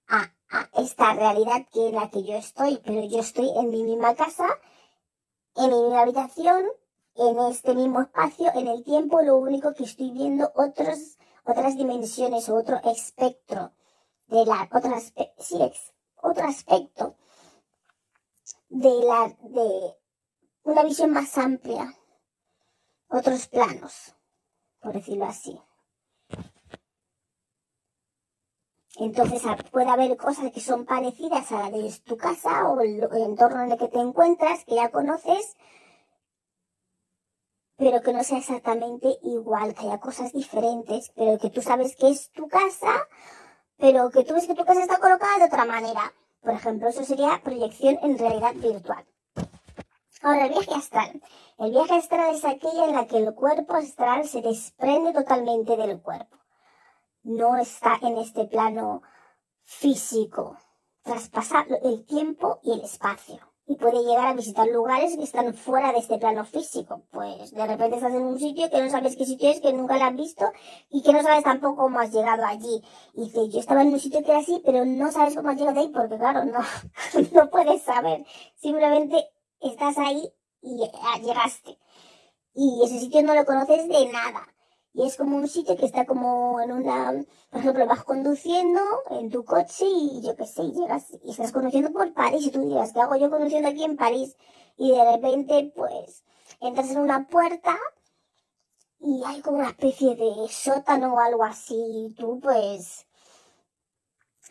a, 0.09 0.33
esta 0.73 1.13
realidad 1.13 1.65
que 1.71 1.87
es 1.87 1.93
la 1.93 2.09
que 2.09 2.23
yo 2.23 2.35
estoy, 2.35 2.81
pero 2.83 3.05
yo 3.05 3.19
estoy 3.19 3.49
en 3.57 3.69
mi 3.69 3.83
misma 3.83 4.15
casa, 4.15 4.45
en 5.55 5.69
mi 5.69 5.95
habitación, 5.95 6.65
en 7.15 7.39
este 7.39 7.75
mismo 7.75 8.01
espacio, 8.01 8.51
en 8.55 8.67
el 8.67 8.83
tiempo, 8.83 9.21
lo 9.21 9.37
único 9.37 9.73
que 9.73 9.83
estoy 9.83 10.11
viendo 10.11 10.51
otros, 10.55 11.17
otras 11.43 11.75
dimensiones 11.77 12.49
o 12.49 12.55
otro 12.55 12.79
espectro 12.85 13.73
de 14.27 14.45
la, 14.45 14.69
otras, 14.71 15.13
sí, 15.39 15.59
otro 16.21 16.45
aspecto 16.45 17.15
de 18.69 19.03
la, 19.03 19.35
de 19.41 19.97
una 20.63 20.83
visión 20.83 21.11
más 21.11 21.37
amplia, 21.37 21.93
otros 23.09 23.47
planos, 23.47 24.15
por 24.79 24.93
decirlo 24.93 25.25
así. 25.25 25.59
Entonces 29.01 29.41
puede 29.71 29.89
haber 29.89 30.15
cosas 30.15 30.51
que 30.51 30.59
son 30.59 30.85
parecidas 30.85 31.51
a 31.51 31.63
la 31.63 31.71
de 31.71 31.91
tu 32.05 32.17
casa 32.17 32.69
o 32.69 32.79
el, 32.81 33.01
entorno 33.01 33.63
en 33.63 33.71
el 33.71 33.77
que 33.79 33.87
te 33.87 33.97
encuentras, 33.97 34.63
que 34.63 34.75
ya 34.75 34.91
conoces, 34.91 35.57
pero 37.77 38.03
que 38.03 38.13
no 38.13 38.23
sea 38.23 38.37
exactamente 38.37 39.17
igual, 39.23 39.73
que 39.73 39.87
haya 39.87 39.99
cosas 39.99 40.33
diferentes, 40.33 41.11
pero 41.15 41.39
que 41.39 41.49
tú 41.49 41.63
sabes 41.63 41.95
que 41.95 42.11
es 42.11 42.29
tu 42.29 42.47
casa, 42.47 43.07
pero 43.77 44.11
que 44.11 44.23
tú 44.23 44.35
ves 44.35 44.45
que 44.45 44.53
tu 44.53 44.65
casa 44.65 44.83
está 44.83 44.99
colocada 44.99 45.39
de 45.39 45.45
otra 45.45 45.65
manera. 45.65 46.13
Por 46.39 46.53
ejemplo, 46.53 46.87
eso 46.87 47.03
sería 47.03 47.41
proyección 47.43 47.97
en 48.03 48.19
realidad 48.19 48.53
virtual. 48.53 49.03
Ahora, 50.21 50.45
el 50.45 50.51
viaje 50.51 50.75
astral. 50.75 51.23
El 51.57 51.71
viaje 51.71 51.95
astral 51.95 52.35
es 52.35 52.45
aquella 52.45 52.85
en 52.85 52.93
la 52.93 53.07
que 53.07 53.17
el 53.17 53.33
cuerpo 53.33 53.73
astral 53.73 54.27
se 54.27 54.43
desprende 54.43 55.11
totalmente 55.11 55.75
del 55.75 55.99
cuerpo 55.99 56.40
no 57.23 57.57
está 57.57 57.99
en 58.01 58.17
este 58.17 58.45
plano 58.45 59.01
físico, 59.63 60.57
traspasa 61.03 61.65
el 61.83 62.05
tiempo 62.05 62.59
y 62.63 62.73
el 62.73 62.81
espacio. 62.81 63.39
Y 63.67 63.75
puede 63.75 64.03
llegar 64.03 64.27
a 64.27 64.33
visitar 64.33 64.67
lugares 64.67 65.15
que 65.15 65.23
están 65.23 65.53
fuera 65.53 65.93
de 65.93 65.99
este 65.99 66.17
plano 66.17 66.43
físico. 66.43 67.03
Pues 67.11 67.51
de 67.51 67.67
repente 67.67 67.95
estás 67.95 68.13
en 68.13 68.23
un 68.23 68.37
sitio 68.37 68.69
que 68.69 68.81
no 68.81 68.89
sabes 68.89 69.15
qué 69.15 69.25
sitio 69.25 69.49
es, 69.49 69.61
que 69.61 69.71
nunca 69.71 69.97
lo 69.97 70.03
has 70.03 70.15
visto 70.15 70.51
y 70.89 71.01
que 71.03 71.13
no 71.13 71.21
sabes 71.21 71.43
tampoco 71.43 71.83
cómo 71.83 71.99
has 71.99 72.11
llegado 72.11 72.43
allí. 72.43 72.83
Y 73.13 73.25
dice, 73.25 73.49
yo 73.49 73.59
estaba 73.59 73.83
en 73.83 73.93
un 73.93 73.99
sitio 73.99 74.23
que 74.23 74.31
era 74.31 74.39
así, 74.39 74.61
pero 74.65 74.83
no 74.83 75.11
sabes 75.11 75.35
cómo 75.35 75.49
has 75.49 75.57
llegado 75.57 75.79
ahí 75.79 75.89
porque 75.89 76.17
claro, 76.17 76.43
no, 76.43 76.59
no 77.33 77.49
puedes 77.49 77.83
saber. 77.83 78.25
Simplemente 78.57 79.29
estás 79.61 79.97
ahí 79.97 80.33
y 80.61 80.77
llegaste. 81.21 81.77
Y 82.53 82.81
ese 82.83 82.99
sitio 82.99 83.23
no 83.23 83.33
lo 83.35 83.45
conoces 83.45 83.87
de 83.87 84.11
nada. 84.11 84.47
Y 84.93 85.05
es 85.05 85.15
como 85.15 85.37
un 85.37 85.47
sitio 85.47 85.77
que 85.77 85.85
está 85.85 86.05
como 86.05 86.59
en 86.59 86.71
una, 86.71 87.13
por 87.49 87.59
ejemplo, 87.61 87.87
vas 87.87 88.03
conduciendo 88.03 88.81
en 89.11 89.29
tu 89.29 89.45
coche 89.45 89.85
y 89.85 90.21
yo 90.21 90.35
qué 90.35 90.45
sé, 90.45 90.63
llegas 90.63 91.07
y 91.23 91.31
estás 91.31 91.53
conduciendo 91.53 91.91
por 91.91 92.13
París 92.13 92.45
y 92.45 92.51
tú 92.51 92.61
dirás, 92.67 92.91
¿qué 92.91 92.99
hago 92.99 93.15
yo 93.15 93.29
conduciendo 93.29 93.69
aquí 93.69 93.85
en 93.85 93.95
París? 93.95 94.35
Y 94.77 94.91
de 94.91 95.11
repente, 95.11 95.71
pues, 95.75 96.25
entras 96.59 96.91
en 96.91 96.99
una 96.99 97.27
puerta 97.27 97.77
y 98.99 99.23
hay 99.25 99.41
como 99.41 99.59
una 99.59 99.69
especie 99.69 100.15
de 100.15 100.47
sótano 100.49 101.13
o 101.13 101.19
algo 101.19 101.43
así 101.45 101.75
y 101.75 102.13
tú, 102.13 102.39
pues, 102.41 103.07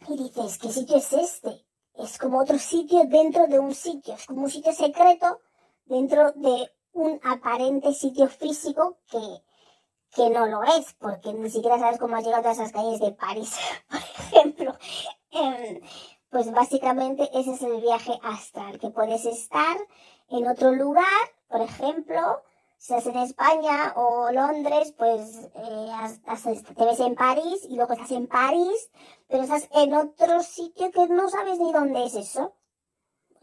y 0.08 0.16
dices, 0.16 0.58
¿qué 0.58 0.72
sitio 0.72 0.96
es 0.96 1.12
este? 1.12 1.66
Es 1.94 2.16
como 2.16 2.38
otro 2.38 2.58
sitio 2.58 3.04
dentro 3.04 3.46
de 3.46 3.58
un 3.58 3.74
sitio, 3.74 4.14
es 4.14 4.24
como 4.24 4.44
un 4.44 4.50
sitio 4.50 4.72
secreto 4.72 5.40
dentro 5.84 6.32
de 6.32 6.72
un 6.92 7.20
aparente 7.22 7.92
sitio 7.92 8.28
físico 8.28 8.98
que 9.06 9.42
que 10.14 10.30
no 10.30 10.46
lo 10.46 10.62
es, 10.62 10.94
porque 10.94 11.32
ni 11.32 11.50
siquiera 11.50 11.78
sabes 11.78 11.98
cómo 11.98 12.16
has 12.16 12.24
llegado 12.24 12.48
a 12.48 12.52
esas 12.52 12.72
calles 12.72 13.00
de 13.00 13.12
París, 13.12 13.56
por 13.88 13.98
ejemplo. 13.98 14.74
Em, 15.30 15.80
pues 16.30 16.50
básicamente 16.52 17.28
ese 17.34 17.52
es 17.52 17.62
el 17.62 17.80
viaje 17.80 18.18
astral, 18.22 18.78
que 18.78 18.90
puedes 18.90 19.24
estar 19.26 19.76
en 20.28 20.46
otro 20.46 20.72
lugar, 20.72 21.04
por 21.48 21.60
ejemplo, 21.60 22.42
si 22.80 22.94
estás 22.94 23.14
en 23.14 23.20
España 23.20 23.92
o 23.94 24.30
Londres, 24.32 24.94
pues 24.96 25.50
eh, 25.54 26.70
te 26.74 26.84
ves 26.86 27.00
en 27.00 27.14
París 27.14 27.66
y 27.68 27.76
luego 27.76 27.92
estás 27.92 28.10
en 28.12 28.26
París, 28.26 28.90
pero 29.28 29.42
estás 29.42 29.68
en 29.72 29.92
otro 29.92 30.42
sitio 30.42 30.90
que 30.90 31.06
no 31.08 31.28
sabes 31.28 31.58
ni 31.58 31.72
dónde 31.72 32.06
es 32.06 32.14
eso. 32.14 32.54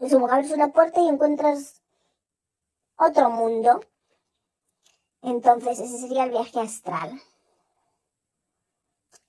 Es 0.00 0.12
como 0.12 0.26
que 0.26 0.34
abres 0.34 0.50
una 0.50 0.72
puerta 0.72 1.00
y 1.00 1.08
encuentras 1.08 1.82
otro 2.96 3.30
mundo. 3.30 3.80
Entonces, 5.22 5.80
ese 5.80 5.98
sería 5.98 6.24
el 6.24 6.30
viaje 6.30 6.60
astral. 6.60 7.20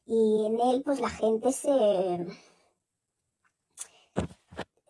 Y 0.05 0.45
en 0.47 0.59
él, 0.59 0.81
pues 0.83 0.99
la 0.99 1.09
gente 1.09 1.51
se... 1.51 1.69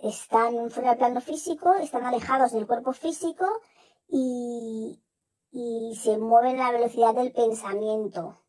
Están 0.01 0.71
fuera 0.71 0.91
del 0.91 0.97
plano 0.97 1.21
físico, 1.21 1.73
están 1.73 2.05
alejados 2.05 2.53
del 2.53 2.65
cuerpo 2.65 2.93
físico 2.93 3.45
y, 4.07 4.97
se 5.95 6.17
mueven 6.17 6.61
a 6.61 6.71
la 6.71 6.77
velocidad 6.77 7.13
del 7.13 7.33
pensamiento. 7.33 8.39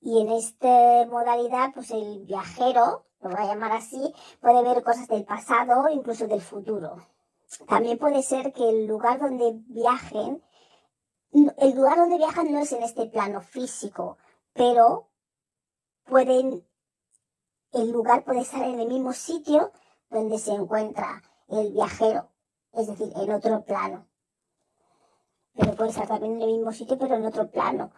Y 0.00 0.20
en 0.20 0.30
esta 0.30 1.04
modalidad, 1.06 1.72
pues 1.74 1.90
el 1.90 2.20
viajero, 2.26 3.06
lo 3.20 3.30
voy 3.30 3.40
a 3.40 3.46
llamar 3.46 3.72
así, 3.72 4.14
puede 4.40 4.62
ver 4.62 4.84
cosas 4.84 5.08
del 5.08 5.24
pasado, 5.24 5.88
incluso 5.88 6.28
del 6.28 6.40
futuro. 6.40 7.06
También 7.68 7.98
puede 7.98 8.22
ser 8.22 8.52
que 8.52 8.68
el 8.68 8.86
lugar 8.86 9.18
donde 9.18 9.52
viajen, 9.66 10.42
el 11.32 11.74
lugar 11.74 11.98
donde 11.98 12.16
viajan 12.16 12.52
no 12.52 12.60
es 12.60 12.72
en 12.72 12.82
este 12.82 13.06
plano 13.06 13.40
físico, 13.40 14.18
pero 14.52 15.08
pueden, 16.04 16.64
el 17.72 17.90
lugar 17.90 18.24
puede 18.24 18.40
estar 18.40 18.62
en 18.62 18.80
el 18.80 18.88
mismo 18.88 19.12
sitio 19.12 19.72
donde 20.10 20.38
se 20.38 20.52
encuentra 20.52 21.22
el 21.48 21.72
viajero, 21.72 22.28
es 22.72 22.86
decir, 22.86 23.12
en 23.16 23.32
otro 23.32 23.64
plano. 23.64 24.06
Pero 25.54 25.74
puede 25.74 25.90
estar 25.90 26.06
también 26.06 26.36
en 26.36 26.42
el 26.42 26.56
mismo 26.56 26.72
sitio, 26.72 26.98
pero 26.98 27.16
en 27.16 27.26
otro 27.26 27.50
plano. 27.50 27.90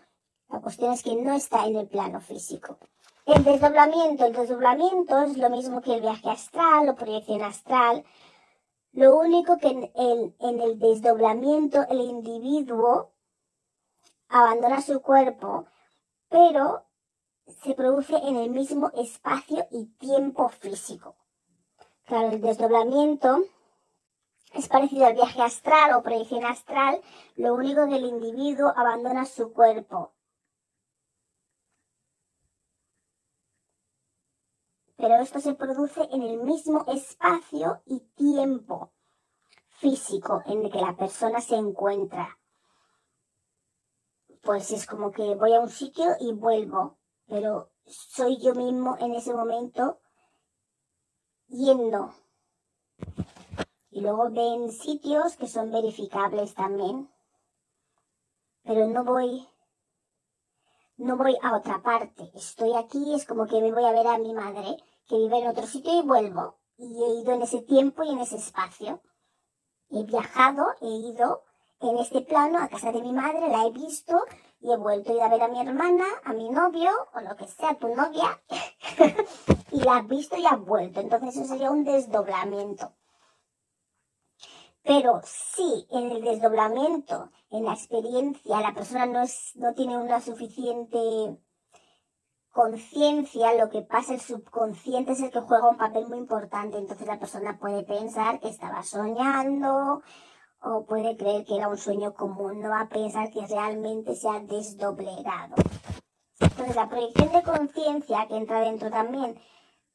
La 0.49 0.61
cuestión 0.61 0.93
es 0.93 1.03
que 1.03 1.15
no 1.17 1.35
está 1.35 1.67
en 1.67 1.77
el 1.77 1.89
plano 1.89 2.21
físico. 2.21 2.79
El 3.25 3.45
desdoblamiento, 3.45 4.27
el 4.27 4.33
desdoblamiento 4.33 5.23
es 5.23 5.37
lo 5.37 5.49
mismo 5.49 5.81
que 5.81 5.95
el 5.95 6.01
viaje 6.01 6.29
astral 6.29 6.89
o 6.89 6.97
proyección 6.97 7.43
astral, 7.43 8.05
lo 8.93 9.17
único 9.17 9.59
que 9.59 9.69
en 9.69 9.91
el, 9.95 10.35
el 10.61 10.79
desdoblamiento 10.79 11.87
el 11.89 12.01
individuo 12.01 13.13
abandona 14.29 14.81
su 14.81 15.01
cuerpo, 15.01 15.67
pero 16.29 16.85
se 17.63 17.75
produce 17.75 18.17
en 18.17 18.37
el 18.37 18.51
mismo 18.51 18.91
espacio 18.95 19.67
y 19.71 19.87
tiempo 19.99 20.49
físico. 20.49 21.17
Claro, 22.05 22.29
el 22.29 22.41
desdoblamiento 22.41 23.45
es 24.53 24.69
parecido 24.69 25.07
al 25.07 25.15
viaje 25.15 25.41
astral 25.41 25.95
o 25.95 26.03
proyección 26.03 26.45
astral, 26.45 27.01
lo 27.37 27.55
único 27.55 27.89
que 27.89 27.97
el 27.97 28.05
individuo 28.05 28.73
abandona 28.77 29.25
su 29.25 29.53
cuerpo, 29.53 30.13
pero 35.03 35.17
esto 35.17 35.41
se 35.41 35.55
produce 35.55 36.01
en 36.13 36.23
el 36.23 36.39
mismo 36.45 36.85
espacio 36.87 37.83
y 37.87 37.99
tiempo 38.15 38.93
físico 39.67 40.43
en 40.47 40.65
el 40.65 40.71
que 40.71 40.81
la 40.81 40.95
persona 40.95 41.41
se 41.41 41.57
encuentra. 41.57 42.39
Pues 44.45 44.71
es 44.71 44.87
como 44.87 45.11
que 45.11 45.35
voy 45.35 45.55
a 45.55 45.59
un 45.59 45.71
sitio 45.71 46.05
y 46.21 46.33
vuelvo, 46.33 46.99
pero 47.27 47.73
soy 47.85 48.39
yo 48.41 48.55
mismo 48.55 48.97
en 49.01 49.17
ese 49.17 49.35
momento 49.35 49.99
yendo. 51.49 52.15
Y 53.91 54.03
luego 54.03 54.31
ven 54.31 54.71
sitios 54.71 55.37
que 55.37 55.49
son 55.49 55.73
verificables 55.73 56.55
también. 56.55 57.11
Pero 58.63 58.87
no 58.87 59.03
voy, 59.03 59.49
no 60.97 61.17
voy 61.17 61.37
a 61.43 61.57
otra 61.57 61.83
parte. 61.83 62.31
Estoy 62.37 62.77
aquí, 62.77 63.17
es 63.17 63.27
como 63.27 63.49
que 63.49 63.61
me 63.61 63.73
voy 63.73 63.85
a 63.85 63.91
ver 63.91 64.07
a 64.07 64.19
mi 64.19 64.33
madre, 64.33 64.77
que 65.09 65.17
vive 65.17 65.39
en 65.39 65.49
otro 65.49 65.67
sitio 65.67 65.99
y 65.99 66.07
vuelvo. 66.07 66.59
Y 66.79 67.03
he 67.03 67.21
ido 67.21 67.33
en 67.33 67.43
ese 67.43 67.63
tiempo 67.63 68.03
y 68.03 68.11
en 68.11 68.21
ese 68.21 68.37
espacio. 68.37 69.03
He 69.91 70.05
viajado, 70.05 70.67
he 70.81 70.89
ido 70.89 71.43
en 71.81 71.99
este 71.99 72.23
plano 72.23 72.59
a 72.59 72.69
casa 72.69 72.93
de 72.93 73.03
mi 73.03 73.13
madre, 73.13 73.49
la 73.49 73.67
he 73.67 73.71
visto 73.71 74.19
y 74.61 74.73
he 74.73 74.77
vuelto 74.77 75.13
a 75.13 75.15
ir 75.15 75.23
a 75.23 75.29
ver 75.29 75.43
a 75.43 75.49
mi 75.49 75.61
hermana, 75.61 76.05
a 76.25 76.33
mi 76.33 76.49
novio 76.49 76.91
o 77.15 77.21
lo 77.21 77.37
que 77.37 77.47
sea, 77.47 77.75
tu 77.75 77.89
novia, 77.89 78.41
y 79.73 79.81
la 79.81 79.97
has 79.97 80.07
visto 80.07 80.37
y 80.37 80.47
has 80.47 80.61
vuelto. 80.61 81.01
Entonces 81.01 81.37
eso 81.37 81.47
sería 81.47 81.71
un 81.71 81.85
desdoblamiento. 81.85 82.93
Pero 84.85 85.21
si 85.25 85.87
en 85.91 86.11
el 86.11 86.23
desdoblamiento, 86.23 87.31
en 87.51 87.65
la 87.65 87.75
experiencia, 87.75 88.61
la 88.61 88.75
persona 88.75 89.07
no, 89.07 89.23
es, 89.23 89.53
no 89.55 89.75
tiene 89.75 89.97
una 89.97 90.21
suficiente 90.21 91.39
conciencia, 92.53 93.55
lo 93.55 93.71
que 93.71 93.83
pasa, 93.83 94.15
el 94.15 94.21
subconsciente 94.21 95.13
es 95.13 95.21
el 95.23 95.31
que 95.31 95.41
juega 95.41 95.71
un 95.71 95.79
papel 95.79 96.07
muy 96.07 96.19
importante. 96.19 96.79
Entonces 96.79 97.07
la 97.07 97.19
persona 97.19 97.59
puede 97.59 97.83
pensar 97.83 98.39
que 98.41 98.49
estaba 98.49 98.83
soñando, 98.83 100.03
o 100.63 100.85
puede 100.85 101.17
creer 101.17 101.45
que 101.45 101.57
era 101.57 101.69
un 101.69 101.79
sueño 101.79 102.15
común, 102.15 102.61
no 102.61 102.71
va 102.71 102.83
a 102.83 102.89
pensar 102.89 103.31
que 103.31 103.45
realmente 103.47 104.15
se 104.15 104.29
ha 104.29 104.39
desdoblegado. 104.41 105.57
Entonces 106.39 106.77
la 106.77 106.89
proyección 106.89 107.33
de 107.33 107.43
conciencia 107.43 108.27
que 108.29 108.37
entra 108.37 108.61
dentro 108.61 108.91
también 108.91 109.41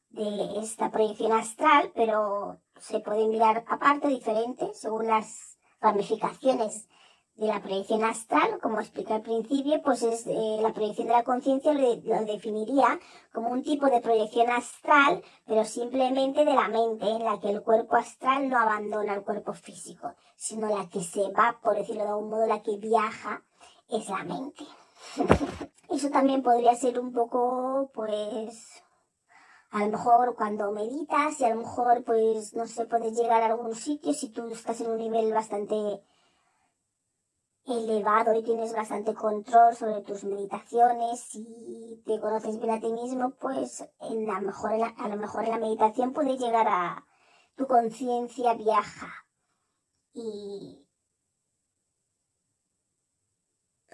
de 0.09 0.59
esta 0.59 0.91
proyección 0.91 1.31
astral, 1.31 1.91
pero 1.95 2.59
se 2.79 2.99
puede 2.99 3.27
mirar 3.27 3.63
aparte, 3.67 4.07
diferente, 4.07 4.73
según 4.73 5.07
las 5.07 5.57
ramificaciones 5.79 6.87
de 7.37 7.45
la 7.45 7.61
proyección 7.61 8.03
astral, 8.03 8.59
como 8.61 8.79
expliqué 8.79 9.13
al 9.13 9.21
principio, 9.21 9.79
pues 9.83 10.01
es 10.01 10.25
eh, 10.25 10.57
la 10.59 10.73
proyección 10.73 11.07
de 11.07 11.13
la 11.13 11.23
conciencia 11.23 11.71
lo, 11.71 11.95
definiría 12.25 12.99
como 13.31 13.49
un 13.49 13.61
tipo 13.61 13.85
de 13.85 14.01
proyección 14.01 14.49
astral, 14.49 15.23
pero 15.45 15.63
simplemente 15.63 16.43
de 16.43 16.55
la 16.55 16.67
mente, 16.67 17.07
en 17.07 17.23
la 17.23 17.39
que 17.39 17.51
el 17.51 17.61
cuerpo 17.61 17.95
astral 17.95 18.49
no 18.49 18.57
abandona 18.57 19.13
el 19.13 19.23
cuerpo 19.23 19.53
físico, 19.53 20.15
sino 20.35 20.67
la 20.67 20.89
que 20.89 21.01
se 21.01 21.31
va, 21.31 21.59
por 21.61 21.77
decirlo 21.77 22.03
de 22.03 22.09
algún 22.09 22.29
modo, 22.29 22.47
la 22.47 22.63
que 22.63 22.77
viaja 22.77 23.43
es 23.87 24.09
la 24.09 24.23
mente. 24.23 24.65
Eso 25.89 26.09
también 26.09 26.41
podría 26.41 26.75
ser 26.75 26.99
un 26.99 27.13
poco, 27.13 27.91
pues, 27.93 28.83
a 29.69 29.85
lo 29.85 29.91
mejor 29.91 30.35
cuando 30.35 30.71
meditas 30.71 31.39
y 31.39 31.45
a 31.45 31.49
lo 31.49 31.61
mejor, 31.61 32.03
pues, 32.03 32.55
no 32.55 32.65
sé, 32.65 32.85
puedes 32.85 33.15
llegar 33.15 33.43
a 33.43 33.47
algún 33.47 33.75
sitio 33.75 34.11
si 34.13 34.29
tú 34.29 34.47
estás 34.47 34.81
en 34.81 34.89
un 34.89 34.97
nivel 34.97 35.31
bastante 35.31 36.01
elevado 37.67 38.33
y 38.33 38.43
tienes 38.43 38.73
bastante 38.73 39.13
control 39.13 39.75
sobre 39.75 40.01
tus 40.01 40.23
meditaciones 40.23 41.35
y 41.35 42.01
te 42.05 42.19
conoces 42.19 42.57
bien 42.59 42.71
a 42.71 42.79
ti 42.79 42.91
mismo, 42.91 43.31
pues 43.31 43.87
en 43.99 44.25
la 44.25 44.39
mejor, 44.39 44.71
a 44.71 45.07
lo 45.07 45.17
mejor 45.17 45.43
en 45.43 45.51
la 45.51 45.59
meditación 45.59 46.13
puedes 46.13 46.39
llegar 46.39 46.67
a 46.67 47.05
tu 47.55 47.67
conciencia 47.67 48.53
viaja 48.53 49.11
y 50.13 50.87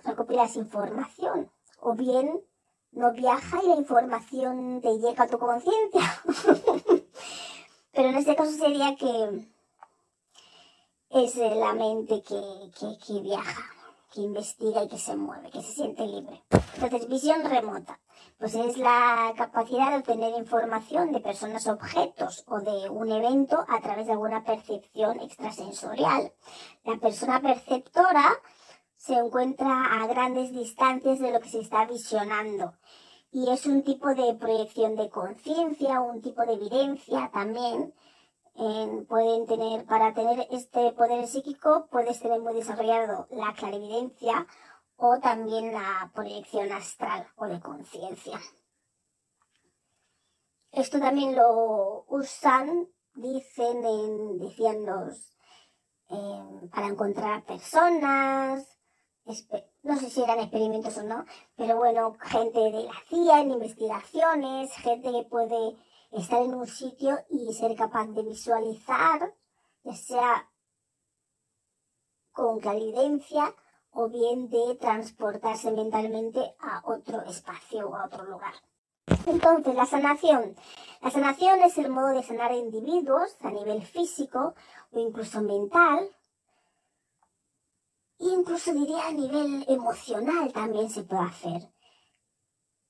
recopilas 0.03 0.55
información 0.55 1.51
o 1.79 1.93
bien 1.93 2.41
no 2.91 3.11
viaja 3.11 3.59
y 3.63 3.67
la 3.67 3.75
información 3.75 4.81
te 4.81 4.99
llega 4.99 5.23
a 5.23 5.27
tu 5.27 5.39
conciencia. 5.39 6.01
Pero 7.91 8.09
en 8.09 8.15
este 8.15 8.35
caso 8.35 8.51
sería 8.51 8.95
que 8.95 9.52
es 11.13 11.35
la 11.35 11.73
mente 11.73 12.23
que, 12.23 12.97
que, 13.05 13.19
viaja, 13.21 13.61
que 14.11 14.21
investiga 14.21 14.83
y 14.83 14.87
que 14.87 14.97
se 14.97 15.15
mueve, 15.15 15.51
que 15.51 15.61
se 15.61 15.71
siente 15.71 16.07
libre. 16.07 16.41
Entonces, 16.75 17.07
visión 17.07 17.43
remota, 17.43 17.99
pues 18.39 18.55
es 18.55 18.77
la 18.77 19.31
capacidad 19.37 19.91
de 19.91 19.97
obtener 19.97 20.33
información 20.37 21.11
de 21.11 21.19
personas, 21.19 21.67
objetos 21.67 22.43
o 22.47 22.59
de 22.61 22.89
un 22.89 23.11
evento 23.11 23.63
a 23.67 23.79
través 23.81 24.07
de 24.07 24.13
alguna 24.13 24.43
percepción 24.43 25.19
extrasensorial. 25.19 26.33
La 26.83 26.97
persona 26.97 27.39
perceptora 27.39 28.25
se 28.97 29.13
encuentra 29.13 30.01
a 30.01 30.07
grandes 30.07 30.51
distancias 30.51 31.19
de 31.19 31.31
lo 31.31 31.41
que 31.41 31.49
se 31.49 31.59
está 31.59 31.85
visionando. 31.85 32.73
Y 33.31 33.51
es 33.51 33.65
un 33.65 33.83
tipo 33.83 34.13
de 34.15 34.33
proyección 34.35 34.95
de 34.95 35.09
conciencia, 35.09 36.01
un 36.01 36.21
tipo 36.21 36.43
de 36.45 36.53
evidencia 36.53 37.29
también, 37.33 37.93
pueden 38.55 39.45
tener, 39.47 39.85
para 39.85 40.13
tener 40.13 40.47
este 40.51 40.91
poder 40.93 41.27
psíquico, 41.27 41.87
puedes 41.91 42.19
tener 42.19 42.39
muy 42.41 42.53
desarrollado 42.53 43.27
la 43.31 43.53
clarividencia 43.53 44.45
o 44.95 45.19
también 45.19 45.73
la 45.73 46.11
proyección 46.13 46.71
astral 46.71 47.27
o 47.35 47.45
de 47.47 47.59
conciencia. 47.59 48.39
Esto 50.71 50.99
también 50.99 51.35
lo 51.35 52.05
usan, 52.07 52.87
dicen, 53.15 53.85
en, 53.85 54.39
decían 54.39 54.85
para 56.71 56.87
encontrar 56.87 57.43
personas, 57.45 58.77
no 59.83 59.97
sé 59.97 60.09
si 60.09 60.21
eran 60.21 60.39
experimentos 60.39 60.97
o 60.97 61.03
no, 61.03 61.25
pero 61.55 61.77
bueno, 61.77 62.15
gente 62.19 62.59
de 62.59 62.83
la 62.83 62.93
CIA 63.07 63.41
en 63.41 63.51
investigaciones, 63.51 64.71
gente 64.73 65.11
que 65.11 65.23
puede 65.23 65.75
estar 66.13 66.41
en 66.41 66.53
un 66.53 66.67
sitio 66.67 67.19
y 67.29 67.53
ser 67.53 67.75
capaz 67.75 68.07
de 68.07 68.23
visualizar, 68.23 69.33
ya 69.83 69.95
sea 69.95 70.49
con 72.31 72.59
claridencia 72.59 73.53
o 73.91 74.09
bien 74.09 74.49
de 74.49 74.75
transportarse 74.75 75.71
mentalmente 75.71 76.55
a 76.59 76.81
otro 76.85 77.21
espacio 77.23 77.89
o 77.89 77.95
a 77.95 78.05
otro 78.05 78.25
lugar. 78.25 78.53
Entonces, 79.27 79.75
la 79.75 79.85
sanación. 79.85 80.55
La 81.01 81.11
sanación 81.11 81.61
es 81.61 81.77
el 81.77 81.89
modo 81.89 82.09
de 82.09 82.23
sanar 82.23 82.51
a 82.51 82.55
individuos 82.55 83.35
a 83.41 83.51
nivel 83.51 83.85
físico 83.85 84.55
o 84.91 84.99
incluso 84.99 85.41
mental. 85.41 86.09
incluso 88.19 88.73
diría 88.73 89.07
a 89.07 89.11
nivel 89.11 89.65
emocional 89.67 90.53
también 90.53 90.89
se 90.89 91.03
puede 91.03 91.23
hacer. 91.23 91.69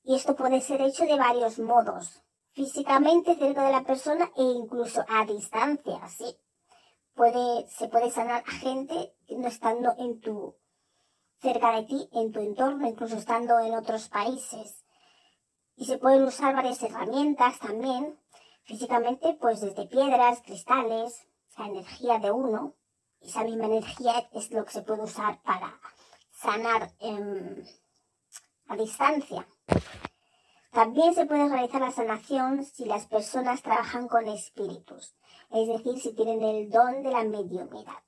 Y 0.04 0.14
esto 0.14 0.36
puede 0.36 0.60
ser 0.60 0.80
hecho 0.80 1.04
de 1.04 1.18
varios 1.18 1.58
modos 1.58 2.23
físicamente 2.54 3.34
cerca 3.34 3.66
de 3.66 3.72
la 3.72 3.82
persona 3.82 4.30
e 4.36 4.42
incluso 4.42 5.04
a 5.08 5.26
distancia, 5.26 6.08
sí. 6.08 6.36
Puede, 7.14 7.68
se 7.68 7.88
puede 7.88 8.10
sanar 8.10 8.42
a 8.46 8.50
gente 8.50 9.14
no 9.28 9.46
estando 9.46 9.94
en 9.98 10.20
tu, 10.20 10.56
cerca 11.40 11.72
de 11.76 11.82
ti, 11.84 12.08
en 12.12 12.32
tu 12.32 12.40
entorno, 12.40 12.88
incluso 12.88 13.16
estando 13.16 13.58
en 13.60 13.74
otros 13.74 14.08
países. 14.08 14.84
Y 15.76 15.84
se 15.84 15.98
pueden 15.98 16.24
usar 16.24 16.54
varias 16.54 16.82
herramientas 16.82 17.58
también, 17.58 18.18
físicamente, 18.64 19.36
pues 19.40 19.60
desde 19.60 19.86
piedras, 19.86 20.40
cristales, 20.42 21.26
la 21.58 21.66
energía 21.66 22.18
de 22.18 22.30
uno. 22.30 22.74
Esa 23.20 23.42
misma 23.44 23.66
energía 23.66 24.28
es 24.32 24.50
lo 24.50 24.64
que 24.64 24.72
se 24.72 24.82
puede 24.82 25.02
usar 25.02 25.40
para 25.42 25.80
sanar 26.30 26.92
a 28.68 28.76
distancia. 28.76 29.46
También 30.74 31.14
se 31.14 31.24
puede 31.24 31.48
realizar 31.48 31.80
la 31.80 31.92
sanación 31.92 32.64
si 32.64 32.84
las 32.84 33.06
personas 33.06 33.62
trabajan 33.62 34.08
con 34.08 34.26
espíritus, 34.26 35.14
es 35.52 35.68
decir, 35.68 36.00
si 36.00 36.12
tienen 36.14 36.42
el 36.42 36.68
don 36.68 37.04
de 37.04 37.12
la 37.12 37.22
mediunidad. 37.22 38.02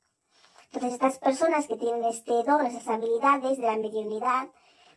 Entonces, 0.72 0.94
estas 0.94 1.20
personas 1.20 1.68
que 1.68 1.76
tienen 1.76 2.02
este 2.04 2.42
don, 2.42 2.66
esas 2.66 2.88
habilidades 2.88 3.58
de 3.58 3.66
la 3.68 3.76
mediunidad, 3.76 4.48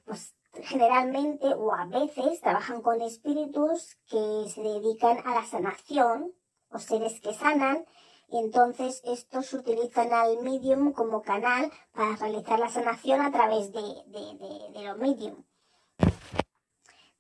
pues 0.04 0.34
generalmente 0.64 1.54
o 1.54 1.72
a 1.72 1.86
veces 1.86 2.42
trabajan 2.42 2.82
con 2.82 3.04
espíritus 3.04 4.00
que 4.10 4.50
se 4.50 4.64
dedican 4.64 5.20
a 5.28 5.36
la 5.36 5.46
sanación 5.46 6.34
o 6.72 6.80
seres 6.80 7.22
que 7.22 7.36
sanan 7.36 7.86
y 8.32 8.40
entonces 8.40 9.04
estos 9.06 9.54
utilizan 9.54 10.12
al 10.12 10.42
medium 10.42 10.92
como 10.92 11.22
canal 11.22 11.72
para 11.92 12.16
realizar 12.16 12.60
la 12.60 12.70
sanación 12.70 13.22
a 13.22 13.32
través 13.32 13.72
de, 13.72 13.82
de, 14.08 14.38
de, 14.40 14.72
de 14.74 14.86
lo 14.88 14.96
medium. 14.96 15.44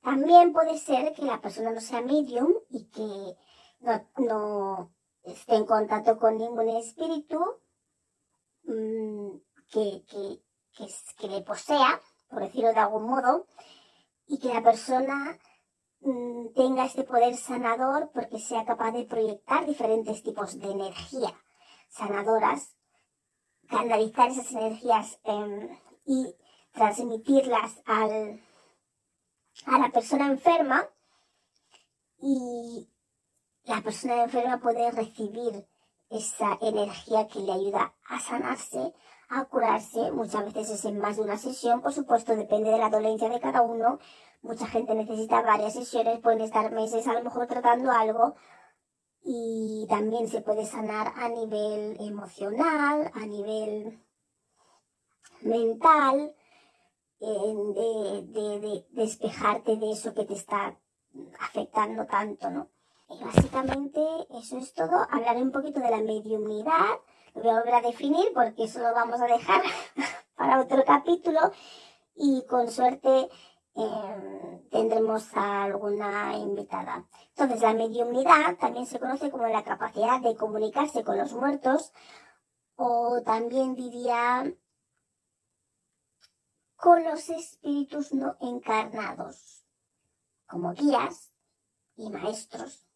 También 0.02 0.54
puede 0.54 0.78
ser 0.78 1.14
que 1.14 1.24
la 1.24 1.42
persona 1.42 1.72
no 1.72 1.82
sea 1.82 2.02
medium 2.02 2.54
y 2.70 2.86
que 2.86 3.36
no, 4.18 4.92
esté 5.24 5.56
en 5.56 5.66
contacto 5.66 6.18
con 6.18 6.38
ningún 6.38 6.70
espíritu 6.70 7.40
mm, 8.64 9.30
que, 9.72 10.04
que, 11.18 11.28
le 11.28 11.42
posea, 11.42 12.02
por 12.30 12.42
decirlo 12.42 12.74
de 12.74 12.80
algún 12.80 13.04
modo, 13.04 13.48
y 14.28 14.40
que 14.40 14.54
la 14.54 14.64
persona 14.64 15.38
mm, 16.02 16.54
tenga 16.56 16.86
este 16.86 17.04
poder 17.04 17.36
sanador 17.36 18.10
porque 18.14 18.40
sea 18.40 18.66
capaz 18.66 18.92
de 18.92 19.06
proyectar 19.06 19.66
diferentes 19.66 20.24
tipos 20.24 20.60
de 20.60 20.72
energía 20.72 21.34
sanadoras, 21.90 22.76
canalizar 23.68 24.30
esas 24.30 24.52
energías 24.52 25.20
em, 25.24 25.78
y 26.06 26.36
transmitirlas 26.72 27.82
al, 27.86 28.42
a 29.66 29.78
la 29.78 29.90
persona 29.90 30.28
enferma 30.28 30.88
y 32.22 32.90
la 33.64 33.82
persona 33.82 34.24
enferma 34.24 34.60
puede 34.60 34.92
recibir 34.92 35.68
esa 36.10 36.58
energía 36.62 37.28
que 37.28 37.40
le 37.40 37.52
ayuda 37.52 37.94
a 38.08 38.20
sanarse, 38.20 38.94
a 39.30 39.46
curarse. 39.46 40.12
Muchas 40.12 40.46
veces 40.46 40.72
es 40.72 40.86
en 40.86 41.00
más 41.00 41.18
de 41.18 41.24
una 41.24 41.38
sesión, 41.38 41.82
por 41.82 41.94
supuesto, 41.94 42.36
depende 42.36 42.72
de 42.72 42.80
la 42.80 42.90
dolencia 42.90 43.30
de 43.30 43.40
cada 43.40 43.62
uno. 43.62 44.00
Mucha 44.42 44.68
gente 44.68 44.96
necesita 44.96 45.42
varias 45.42 45.74
sesiones, 45.74 46.20
pueden 46.20 46.42
estar 46.42 46.72
meses 46.72 47.08
a 47.08 47.14
lo 47.14 47.24
mejor 47.24 47.48
tratando 47.48 47.92
algo 47.92 48.36
y 49.24 49.86
también 49.90 50.28
se 50.28 50.42
puede 50.42 50.66
sanar 50.66 51.14
a 51.16 51.30
nivel 51.30 51.98
emocional, 52.00 53.12
a 53.14 53.26
nivel 53.26 54.04
mental, 55.42 56.34
de, 57.20 58.26
de, 58.28 58.86
despejarte 58.92 59.76
de 59.76 59.92
eso 59.92 60.14
que 60.14 60.26
te 60.26 60.34
está 60.34 60.78
afectando 61.40 62.06
tanto, 62.06 62.50
¿no? 62.50 62.70
Y 63.10 63.24
básicamente 63.24 64.02
eso 64.32 64.58
es 64.58 64.74
todo. 64.74 65.06
Hablaré 65.10 65.42
un 65.42 65.52
poquito 65.52 65.80
de 65.80 65.90
la 65.90 66.02
mediunidad. 66.02 67.00
Lo 67.34 67.42
voy 67.42 67.52
a 67.52 67.60
volver 67.60 67.74
a 67.76 67.82
definir 67.82 68.32
porque 68.34 68.66
eso 68.66 68.80
lo 68.80 68.94
vamos 68.94 69.20
a 69.20 69.26
dejar 69.26 69.64
para 70.36 70.62
otro 70.62 70.84
capítulo. 70.86 71.40
Y 72.16 72.46
con 72.46 72.70
suerte 72.70 73.30
em, 73.76 74.70
tendremos 74.70 75.36
a 75.36 75.64
alguna 75.64 76.38
invitada. 76.38 77.08
Entonces, 77.30 77.62
la 77.62 77.74
mediunidad 77.74 78.58
también 78.60 78.86
se 78.86 79.00
conoce 79.00 79.32
como 79.32 79.48
la 79.48 79.64
capacidad 79.64 80.22
de 80.22 80.36
comunicarse 80.36 81.04
con 81.04 81.18
los 81.18 81.34
muertos 81.34 81.94
o 82.76 83.22
también 83.24 83.76
diría 83.76 84.54
con 86.80 87.04
los 87.04 87.30
espíritus 87.30 88.14
no 88.14 88.38
encarnados, 88.40 89.66
como 90.48 90.74
guías 90.74 91.34
y 91.98 92.10
maestros, 92.10 92.88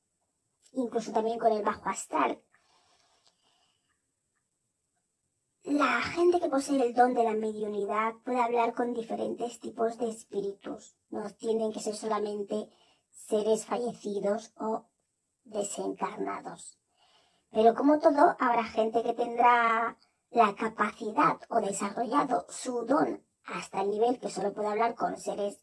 incluso 0.71 1.11
también 1.11 1.37
con 1.37 1.51
el 1.51 1.63
bajo 1.63 1.89
astral. 1.89 2.41
La 5.63 6.01
gente 6.01 6.39
que 6.39 6.47
posee 6.47 6.81
el 6.81 6.93
don 6.93 7.13
de 7.13 7.23
la 7.23 7.33
mediunidad 7.33 8.13
puede 8.23 8.41
hablar 8.41 8.73
con 8.73 8.93
diferentes 8.93 9.59
tipos 9.59 9.97
de 9.97 10.09
espíritus. 10.09 10.95
No 11.09 11.29
tienen 11.31 11.73
que 11.73 11.81
ser 11.81 11.95
solamente 11.95 12.69
seres 13.09 13.65
fallecidos 13.65 14.53
o 14.57 14.85
desencarnados. 15.43 16.79
Pero 17.51 17.73
como 17.75 17.99
todo, 17.99 18.37
habrá 18.39 18.63
gente 18.63 19.03
que 19.03 19.13
tendrá 19.13 19.97
la 20.31 20.55
capacidad 20.55 21.39
o 21.49 21.59
desarrollado 21.59 22.45
su 22.49 22.85
don 22.85 23.23
hasta 23.45 23.81
el 23.81 23.89
nivel 23.89 24.19
que 24.19 24.29
solo 24.29 24.53
puede 24.53 24.69
hablar 24.69 24.95
con 24.95 25.17
seres 25.17 25.61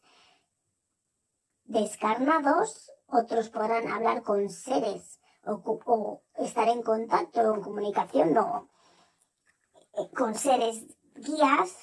descarnados, 1.64 2.90
otros 3.06 3.48
podrán 3.48 3.88
hablar 3.88 4.22
con 4.22 4.48
seres 4.50 5.20
o, 5.44 6.22
estar 6.36 6.68
en 6.68 6.82
contacto 6.82 7.40
o 7.52 7.60
comunicación 7.60 8.34
no, 8.34 8.68
eh, 9.94 10.10
con 10.14 10.34
seres 10.34 10.86
guías, 11.14 11.76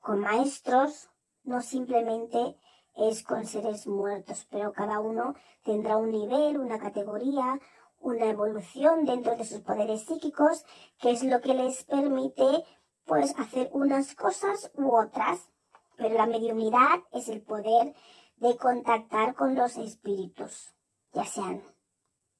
con 0.00 0.20
maestros, 0.20 1.10
no 1.42 1.60
simplemente 1.60 2.56
es 2.94 3.22
con 3.24 3.46
seres 3.46 3.86
muertos, 3.86 4.46
pero 4.50 4.72
cada 4.72 5.00
uno 5.00 5.34
tendrá 5.64 5.96
un 5.96 6.10
nivel, 6.10 6.58
una 6.58 6.78
categoría, 6.78 7.58
una 7.98 8.26
evolución 8.26 9.04
dentro 9.04 9.34
de 9.36 9.44
sus 9.44 9.60
poderes 9.60 10.04
psíquicos, 10.04 10.64
que 10.98 11.10
es 11.10 11.22
lo 11.24 11.40
que 11.40 11.54
les 11.54 11.84
permite 11.84 12.64
puedes 13.06 13.38
hacer 13.38 13.70
unas 13.72 14.14
cosas 14.14 14.70
u 14.74 14.94
otras, 14.94 15.50
pero 15.96 16.14
la 16.14 16.26
mediunidad 16.26 17.02
es 17.12 17.28
el 17.28 17.42
poder 17.42 17.94
de 18.36 18.56
contactar 18.56 19.34
con 19.34 19.54
los 19.54 19.76
espíritus, 19.76 20.74
ya 21.12 21.24
sean 21.24 21.62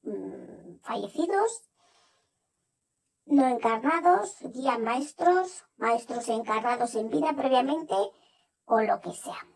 mm, 0.03 0.79
fallecidos, 0.81 1.69
no 3.25 3.47
encarnados, 3.47 4.37
guías 4.53 4.79
maestros, 4.79 5.65
maestros 5.77 6.29
encarnados 6.29 6.95
en 6.95 7.09
vida 7.09 7.33
previamente 7.35 7.95
o 8.65 8.81
lo 8.81 9.01
que 9.01 9.11
sea. 9.11 9.47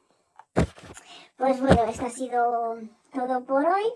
Pues 1.38 1.62
bueno, 1.62 1.84
esto 1.84 2.06
ha 2.06 2.10
sido 2.10 2.80
todo 3.14 3.46
por 3.46 3.66
hoy. 3.66 3.94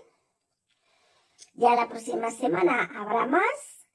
Ya 1.54 1.74
la 1.74 1.88
próxima 1.88 2.30
semana 2.30 2.90
habrá 2.96 3.26
más. 3.26 3.86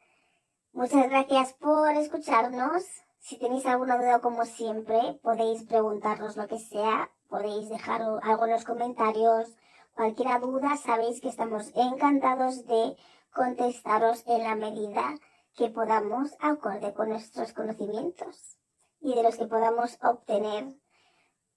Muchas 0.74 1.10
gracias 1.10 1.54
por 1.54 1.90
escucharnos. 1.96 2.84
Si 3.20 3.38
tenéis 3.38 3.66
alguna 3.66 3.98
duda, 3.98 4.20
como 4.20 4.46
siempre, 4.46 5.20
podéis 5.22 5.64
preguntarnos 5.64 6.38
lo 6.38 6.48
que 6.48 6.60
sea, 6.60 7.12
podéis 7.28 7.70
dejar 7.70 8.02
algo 8.02 8.46
en 8.46 8.52
los 8.52 8.64
comentarios. 8.64 9.56
Cualquier 9.94 10.40
duda, 10.40 10.78
sabéis 10.78 11.22
que 11.22 11.30
estamos 11.30 11.72
encantados 11.76 12.66
de 12.66 12.96
contestaros 13.32 14.24
en 14.26 14.44
la 14.44 14.56
medida 14.56 15.16
que 15.56 15.70
podamos, 15.70 16.36
acorde 16.40 16.94
con 16.94 17.10
nuestros 17.10 17.54
conocimientos 17.54 18.58
y 19.02 19.14
de 19.14 19.24
los 19.24 19.36
que 19.36 19.46
podamos 19.46 19.98
obtener 20.02 20.76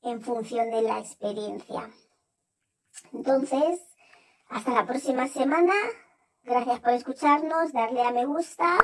en 0.02 0.20
función 0.20 0.70
de 0.70 0.82
la 0.82 0.98
experiencia. 0.98 1.90
Entonces, 3.12 3.80
hasta 4.48 4.72
la 4.72 4.86
próxima 4.86 5.28
semana. 5.28 5.74
Gracias 6.42 6.80
por 6.80 6.90
escucharnos, 6.90 7.72
darle 7.72 8.02
a 8.02 8.10
me 8.10 8.26
gusta 8.26 8.78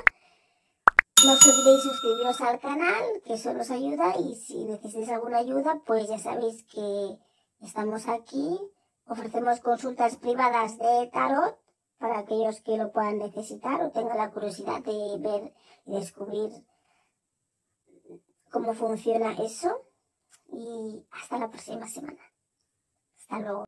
no 1.24 1.33
os 1.33 1.46
olvidéis 1.48 1.83
suscribiros 1.83 2.40
al 2.40 2.61
canal, 2.61 3.04
que 3.24 3.35
eso 3.35 3.52
nos 3.52 3.70
ayuda 3.70 4.14
y 4.18 4.37
si 4.37 4.64
necesitáis 4.64 5.09
alguna 5.11 5.38
ayuda, 5.38 5.83
pues 5.85 6.09
ya 6.09 6.18
sabéis 6.18 6.62
que 6.64 7.18
estamos 7.61 8.07
aquí. 8.09 8.59
Ofrecemos 9.07 9.59
consultas 9.61 10.16
privadas 10.16 10.78
de 10.78 11.11
tarot 11.12 11.59
para 11.98 12.20
aquellos 12.20 12.61
que 12.61 12.76
lo 12.76 12.92
puedan 12.92 13.18
necesitar 13.18 13.83
o 13.83 13.90
tengan 13.90 14.18
la 14.18 14.31
curiosidad 14.31 14.81
de 14.83 15.18
ver 15.18 15.54
y 15.87 15.92
descubrir 15.98 16.50
cómo 18.50 18.74
funciona 18.74 19.33
eso. 19.33 19.70
Y 20.52 21.04
hasta 21.11 21.38
la 21.38 21.50
próxima 21.50 21.88
semana. 21.88 22.22
Hasta 23.18 23.40
luego. 23.40 23.64